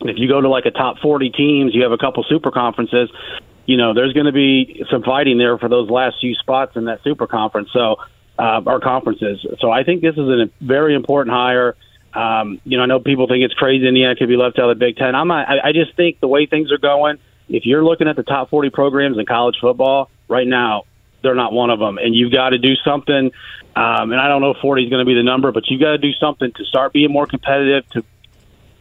[0.00, 3.10] If you go to like a top 40 teams, you have a couple super conferences,
[3.66, 6.84] you know, there's going to be some fighting there for those last few spots in
[6.84, 7.68] that super conference.
[7.72, 7.96] So,
[8.38, 9.44] uh, our conferences.
[9.60, 11.76] So I think this is a very important hire.
[12.14, 14.78] Um, you know, I know people think it's crazy Indiana could be left out of
[14.78, 15.14] the Big Ten.
[15.14, 17.18] I'm not, I, I just think the way things are going,
[17.48, 20.84] if you're looking at the top 40 programs in college football right now,
[21.22, 21.98] they're not one of them.
[21.98, 23.32] And you've got to do something.
[23.74, 25.80] Um, and I don't know if 40 is going to be the number, but you've
[25.80, 28.04] got to do something to start being more competitive, to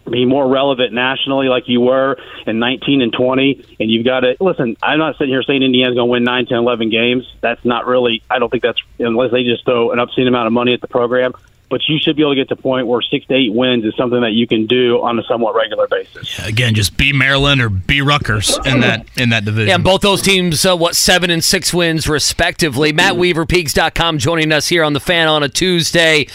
[0.09, 4.37] be more relevant nationally like you were in 19 and 20 and you've got to
[4.39, 7.25] listen i'm not sitting here saying indiana's going to win 9 10 11 games.
[7.41, 10.53] That's not really i don't think that's unless they just throw an obscene amount of
[10.53, 11.33] money at the program
[11.69, 13.83] but you should be able to get to a point where six to eight wins
[13.85, 16.37] is something that you can do on a somewhat regular basis.
[16.37, 19.69] Yeah, again, just be Maryland or be Rutgers in that in that division.
[19.69, 22.93] Yeah, both those teams, uh, what seven and six wins respectively.
[22.93, 26.27] Matt Weaver, Peegs.com, joining us here on the Fan on a Tuesday.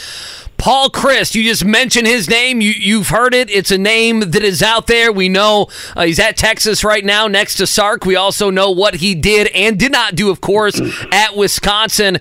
[0.61, 2.61] Paul Chryst, you just mentioned his name.
[2.61, 3.49] You, you've heard it.
[3.49, 5.11] It's a name that is out there.
[5.11, 8.05] We know uh, he's at Texas right now next to Sark.
[8.05, 10.78] We also know what he did and did not do, of course,
[11.12, 12.18] at Wisconsin.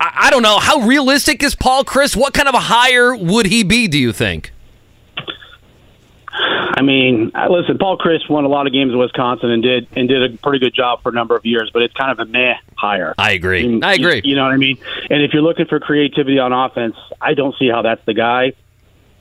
[0.00, 0.58] I, I don't know.
[0.58, 2.16] How realistic is Paul Chryst?
[2.16, 4.52] What kind of a hire would he be, do you think?
[6.32, 9.86] I mean, uh, listen, Paul Chryst won a lot of games in Wisconsin and did
[9.94, 12.26] and did a pretty good job for a number of years, but it's kind of
[12.26, 13.14] a meh hire.
[13.18, 13.64] I agree.
[13.64, 14.22] I, mean, I agree.
[14.24, 14.78] You, you know what I mean?
[15.10, 18.54] And if you're looking for creativity on offense, I don't see how that's the guy.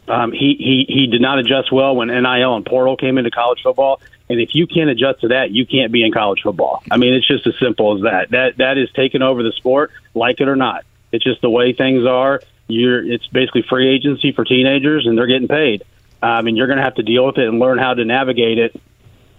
[0.09, 3.61] Um, he he he did not adjust well when NIL and portal came into college
[3.61, 4.01] football.
[4.27, 6.83] And if you can't adjust to that, you can't be in college football.
[6.91, 8.31] I mean, it's just as simple as that.
[8.31, 10.83] That that is taking over the sport, like it or not.
[11.11, 12.41] It's just the way things are.
[12.67, 15.83] You're it's basically free agency for teenagers, and they're getting paid.
[16.21, 18.57] Um, and you're going to have to deal with it and learn how to navigate
[18.57, 18.79] it.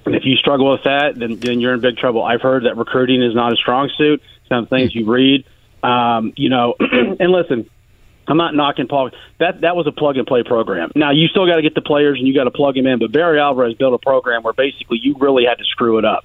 [0.06, 2.24] And if you struggle with that, then, then you're in big trouble.
[2.24, 4.22] I've heard that recruiting is not a strong suit.
[4.48, 5.44] Some things you read,
[5.82, 7.68] um, you know, and listen,
[8.30, 9.10] I'm not knocking Paul.
[9.38, 10.92] That that was a plug and play program.
[10.94, 12.98] Now you still got to get the players and you got to plug them in.
[12.98, 16.24] But Barry Alvarez built a program where basically you really had to screw it up.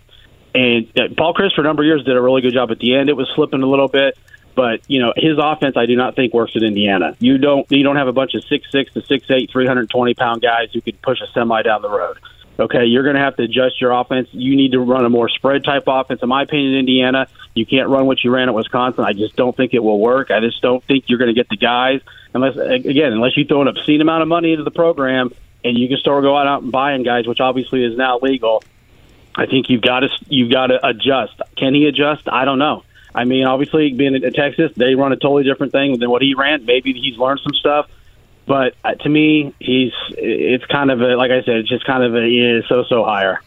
[0.53, 2.71] And uh, Paul Chryst for a number of years did a really good job.
[2.71, 4.17] At the end, it was slipping a little bit.
[4.55, 7.15] But you know his offense, I do not think works at Indiana.
[7.19, 9.89] You don't you don't have a bunch of six six to six eight, three hundred
[9.89, 12.17] twenty pound guys who can push a semi down the road.
[12.57, 14.29] Okay, you're going to have to adjust your offense.
[14.31, 16.21] You need to run a more spread type offense.
[16.23, 19.03] In my opinion, Indiana, you can't run what you ran at Wisconsin.
[19.03, 20.31] I just don't think it will work.
[20.31, 22.01] I just don't think you're going to get the guys
[22.33, 25.33] unless again unless you throw an obscene amount of money into the program
[25.63, 28.63] and you can start going out and buying guys, which obviously is now legal.
[29.35, 31.41] I think you've got to you've got to adjust.
[31.57, 32.29] Can he adjust?
[32.29, 32.83] I don't know.
[33.13, 36.35] I mean, obviously, being in Texas, they run a totally different thing than what he
[36.35, 36.65] ran.
[36.65, 37.89] Maybe he's learned some stuff,
[38.47, 42.03] but uh, to me, he's it's kind of a like I said, it's just kind
[42.03, 43.41] of a so-so hire.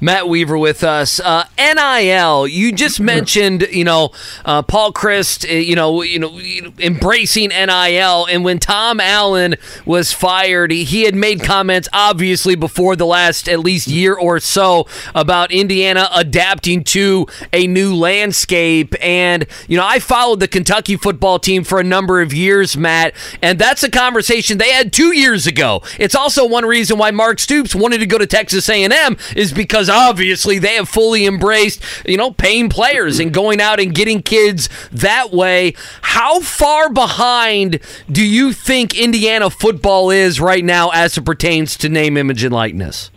[0.00, 1.20] Matt Weaver with us.
[1.20, 4.10] Uh, NIL, you just mentioned, you know,
[4.44, 10.12] uh, Paul Chryst, uh, you know, you know, embracing NIL, and when Tom Allen was
[10.12, 14.86] fired, he, he had made comments, obviously, before the last at least year or so
[15.14, 18.94] about Indiana adapting to a new landscape.
[19.02, 23.14] And you know, I followed the Kentucky football team for a number of years, Matt,
[23.42, 25.82] and that's a conversation they had two years ago.
[25.98, 29.88] It's also one reason why Mark Stoops wanted to go to Texas A&M is because
[29.88, 34.68] obviously they have fully embraced, you know, paying players and going out and getting kids
[34.92, 35.74] that way.
[36.02, 37.80] How far behind
[38.10, 42.54] do you think Indiana football is right now as it pertains to name, image, and
[42.54, 43.10] likeness?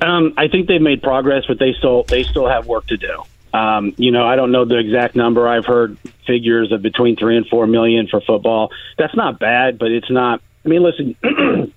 [0.00, 3.22] Um, I think they've made progress, but they still they still have work to do.
[3.54, 5.46] Um, you know, I don't know the exact number.
[5.46, 8.70] I've heard figures of between three and four million for football.
[8.98, 10.40] That's not bad, but it's not.
[10.64, 11.16] I mean, listen.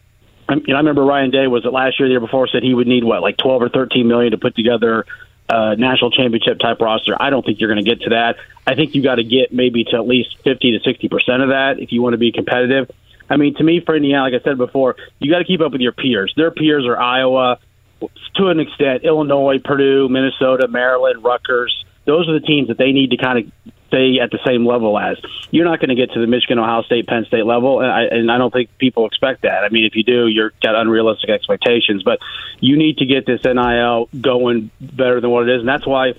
[0.50, 2.74] you know, I remember Ryan Day was it last year, the year before, said he
[2.74, 5.06] would need what, like twelve or thirteen million to put together
[5.50, 7.16] a national championship type roster.
[7.20, 8.38] I don't think you're going to get to that.
[8.66, 11.50] I think you got to get maybe to at least fifty to sixty percent of
[11.50, 12.90] that if you want to be competitive.
[13.30, 15.72] I mean, to me, for Indiana, like I said before, you got to keep up
[15.72, 16.34] with your peers.
[16.38, 17.60] Their peers are Iowa,
[18.36, 21.86] to an extent, Illinois, Purdue, Minnesota, Maryland, Rutgers.
[22.06, 24.98] Those are the teams that they need to kind of stay at the same level
[24.98, 25.18] as.
[25.52, 28.04] You're not going to get to the Michigan, Ohio State, Penn State level, and I,
[28.04, 29.64] and I don't think people expect that.
[29.64, 32.04] I mean, if you do, you're got unrealistic expectations.
[32.04, 32.20] But
[32.60, 36.14] you need to get this NIL going better than what it is, and that's why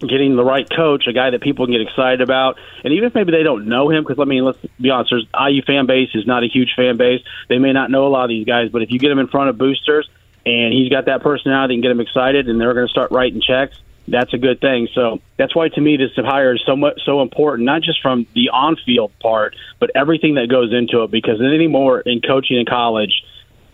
[0.00, 3.14] getting the right coach, a guy that people can get excited about, and even if
[3.14, 6.10] maybe they don't know him, because I mean, let's be honest, there's IU fan base
[6.14, 7.22] is not a huge fan base.
[7.48, 9.28] They may not know a lot of these guys, but if you get them in
[9.28, 10.08] front of boosters
[10.44, 13.40] and he's got that personality and get them excited, and they're going to start writing
[13.40, 13.78] checks
[14.08, 14.88] that's a good thing.
[14.94, 18.26] So that's why to me this hire is so much so important, not just from
[18.34, 21.10] the on field part, but everything that goes into it.
[21.10, 23.24] Because anymore in coaching in college,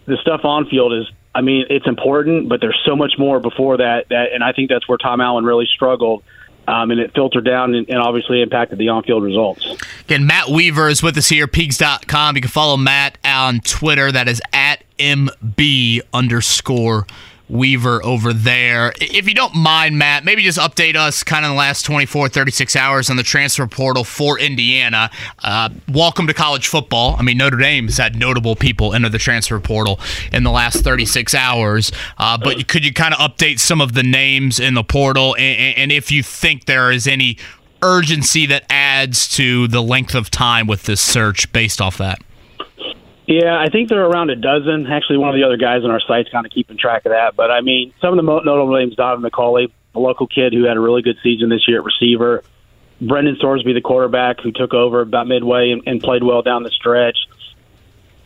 [0.07, 3.79] the stuff on field is I mean, it's important, but there's so much more before
[3.79, 4.09] that.
[4.11, 6.23] That, and I think that's where Tom Allen really struggled.
[6.69, 9.67] Um, and it filtered down and, and obviously impacted the on-field results.
[10.03, 12.37] Again, Matt Weaver is with us here, Peegs.com.
[12.37, 14.13] You can follow Matt on Twitter.
[14.13, 17.09] That is at MB underscore
[17.53, 18.95] Weaver over there.
[18.99, 22.75] If you don't mind, Matt, maybe just update us kind of the last 24, 36
[22.77, 25.11] hours on the transfer portal for Indiana.
[25.45, 27.15] Uh, welcome to college football.
[27.19, 30.01] I mean, Notre Dame has had notable people enter the transfer portal
[30.33, 31.93] in the last 36 hours.
[32.17, 35.77] Uh, but could you kind of update some of the names in the portal and,
[35.77, 37.37] and if you think there is any
[37.83, 42.19] urgency that adds to the length of time with this search based off that?
[43.27, 44.87] Yeah, I think they're around a dozen.
[44.87, 47.37] Actually, one of the other guys on our site's kind of keeping track of that.
[47.37, 50.77] But I mean, some of the notable names: Donaven McCulley, a local kid who had
[50.77, 52.43] a really good season this year at receiver.
[53.01, 56.71] Brendan Sorsby, the quarterback, who took over about midway and, and played well down the
[56.71, 57.17] stretch.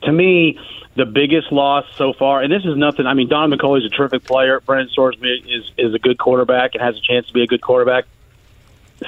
[0.02, 0.58] To me,
[0.96, 3.06] the biggest loss so far, and this is nothing.
[3.06, 4.60] I mean, Don McCulley is a terrific player.
[4.60, 7.60] Brendan Sorsby is is a good quarterback and has a chance to be a good
[7.60, 8.04] quarterback.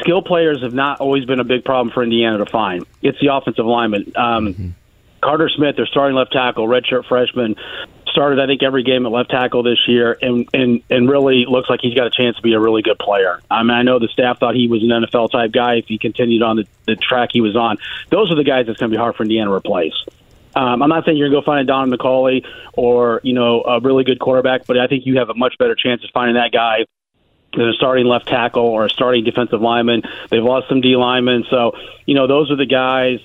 [0.01, 2.85] Skill players have not always been a big problem for Indiana to find.
[3.01, 4.13] It's the offensive lineman.
[4.17, 4.69] Um, mm-hmm.
[5.21, 7.57] Carter Smith, their starting left tackle, redshirt freshman,
[8.11, 11.71] started I think every game at left tackle this year, and and and really looks
[11.71, 13.41] like he's got a chance to be a really good player.
[13.51, 15.99] I mean, I know the staff thought he was an NFL type guy if he
[15.99, 17.79] continued on the, the track he was on.
[18.11, 19.95] Those are the guys that's going to be hard for Indiana to replace.
[20.55, 23.63] Um, I'm not saying you're going to go find a Don McCulley or you know
[23.63, 26.35] a really good quarterback, but I think you have a much better chance of finding
[26.35, 26.87] that guy
[27.57, 30.03] than a starting left tackle or a starting defensive lineman.
[30.31, 31.73] They've lost some D linemen, so
[32.07, 33.21] you know those are the guys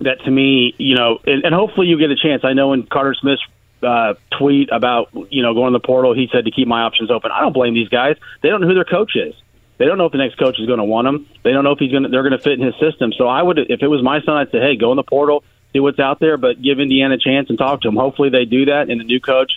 [0.00, 2.44] that to me, you know, and, and hopefully you get a chance.
[2.44, 3.42] I know in Carter Smith's
[3.82, 7.10] uh, tweet about you know going to the portal, he said to keep my options
[7.10, 7.30] open.
[7.30, 8.16] I don't blame these guys.
[8.42, 9.34] They don't know who their coach is.
[9.78, 11.26] They don't know if the next coach is going to want them.
[11.42, 13.14] They don't know if he's going to, they're going to fit in his system.
[13.16, 15.42] So I would, if it was my son, I'd say, hey, go in the portal,
[15.72, 17.96] see what's out there, but give Indiana a chance and talk to him.
[17.96, 19.52] Hopefully they do that, and the new coach,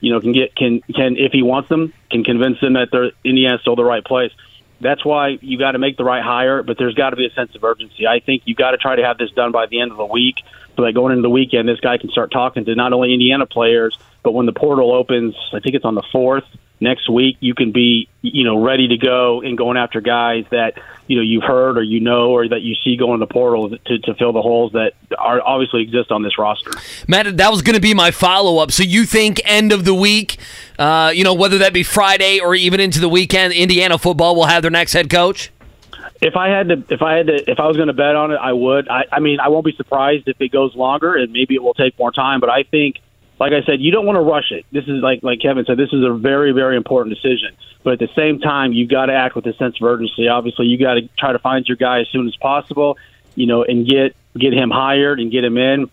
[0.00, 3.12] you know, can get can can if he wants them, can convince them that they're
[3.24, 4.32] Indiana's still the right place
[4.80, 7.30] that's why you got to make the right hire, but there's got to be a
[7.30, 8.06] sense of urgency.
[8.06, 10.06] I think you got to try to have this done by the end of the
[10.06, 10.36] week
[10.76, 13.46] so that going into the weekend, this guy can start talking to not only Indiana
[13.46, 16.46] players, but when the portal opens, I think it's on the 4th,
[16.80, 20.74] next week you can be you know ready to go and going after guys that
[21.06, 23.70] you know you've heard or you know or that you see going to the portal
[23.70, 26.70] to, to fill the holes that are obviously exist on this roster.
[27.06, 28.70] Matt, that was going to be my follow up.
[28.70, 30.38] So you think end of the week,
[30.78, 34.46] uh, you know whether that be Friday or even into the weekend, Indiana football will
[34.46, 35.50] have their next head coach.
[36.20, 38.32] If I had to, if I had to, if I was going to bet on
[38.32, 38.88] it, I would.
[38.88, 41.74] I, I mean, I won't be surprised if it goes longer, and maybe it will
[41.74, 42.40] take more time.
[42.40, 43.00] But I think
[43.38, 44.66] like I said, you don't want to rush it.
[44.72, 47.56] This is like like Kevin said, this is a very very important decision.
[47.84, 50.28] But at the same time, you've got to act with a sense of urgency.
[50.28, 52.98] Obviously, you got to try to find your guy as soon as possible,
[53.34, 55.90] you know, and get get him hired and get him in,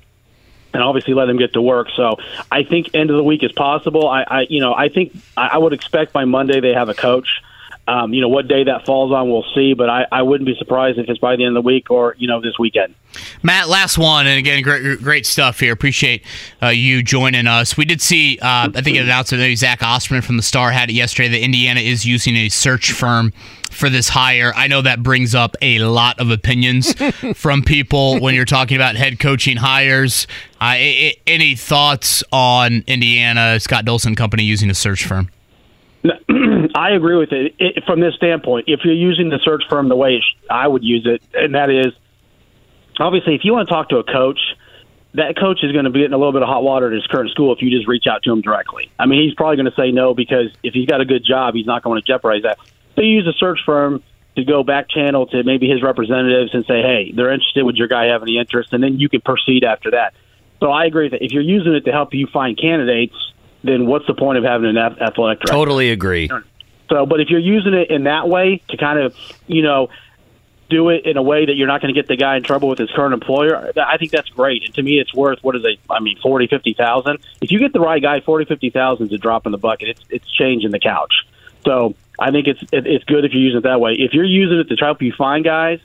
[0.75, 1.87] and obviously let him get to work.
[1.95, 2.17] So
[2.51, 4.09] I think end of the week is possible.
[4.09, 7.41] I, I you know I think I would expect by Monday they have a coach.
[7.87, 9.73] Um, you know what day that falls on, we'll see.
[9.73, 12.15] But I, I wouldn't be surprised if it's by the end of the week or
[12.17, 12.93] you know this weekend.
[13.43, 15.73] Matt, last one, and again, great, great stuff here.
[15.73, 16.23] Appreciate
[16.61, 17.77] uh, you joining us.
[17.77, 19.41] We did see, uh, I think, an announcement.
[19.41, 22.91] Maybe Zach Osterman from the Star had it yesterday that Indiana is using a search
[22.91, 23.33] firm
[23.71, 24.53] for this hire.
[24.55, 26.93] I know that brings up a lot of opinions
[27.35, 30.27] from people when you're talking about head coaching hires.
[30.59, 30.75] Uh,
[31.27, 35.29] any thoughts on Indiana Scott Dolson Company using a search firm?
[36.75, 37.55] I agree with it.
[37.59, 37.83] it.
[37.85, 38.65] from this standpoint.
[38.67, 41.93] If you're using the search firm the way I would use it, and that is
[42.99, 44.39] obviously if you want to talk to a coach,
[45.13, 47.07] that coach is going to be getting a little bit of hot water at his
[47.07, 48.91] current school if you just reach out to him directly.
[48.99, 51.55] I mean, he's probably going to say no because if he's got a good job,
[51.55, 52.59] he's not going to jeopardize that.
[52.95, 54.03] So you use a search firm
[54.35, 57.63] to go back channel to maybe his representatives and say, hey, they're interested.
[57.63, 58.73] Would your guy have any interest?
[58.73, 60.13] And then you can proceed after that.
[60.59, 63.15] So I agree that if you're using it to help you find candidates,
[63.63, 65.53] then what's the point of having an athletic director?
[65.53, 66.29] Totally agree.
[66.89, 69.15] So, but if you're using it in that way to kind of,
[69.47, 69.89] you know,
[70.69, 72.69] do it in a way that you're not going to get the guy in trouble
[72.69, 74.63] with his current employer, I think that's great.
[74.63, 75.79] And to me, it's worth what is it?
[75.89, 77.19] I mean, forty, fifty thousand.
[77.41, 79.89] If you get the right guy, forty, fifty thousand is a drop in the bucket.
[79.89, 81.13] It's it's changing the couch.
[81.63, 83.93] So I think it's it's good if you use it that way.
[83.93, 85.79] If you're using it to try to help you find guys,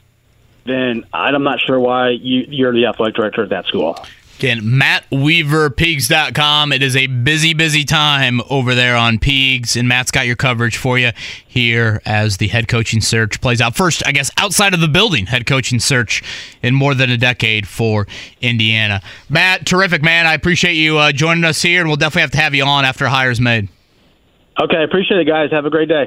[0.65, 3.99] then I'm not sure why you, you're the athletic director at that school.
[4.41, 6.73] Again, MattWeaverPeegs.com.
[6.73, 10.79] It is a busy, busy time over there on Peegs, and Matt's got your coverage
[10.79, 11.11] for you
[11.47, 13.77] here as the head coaching search plays out.
[13.77, 16.23] First, I guess, outside of the building, head coaching search
[16.63, 18.07] in more than a decade for
[18.41, 19.03] Indiana.
[19.29, 20.27] Matt, terrific, man.
[20.27, 22.87] I appreciate you uh, joining us here, and we'll definitely have to have you on
[22.87, 23.69] after a hire's made.
[24.59, 25.51] Okay, appreciate it, guys.
[25.51, 26.07] Have a great day.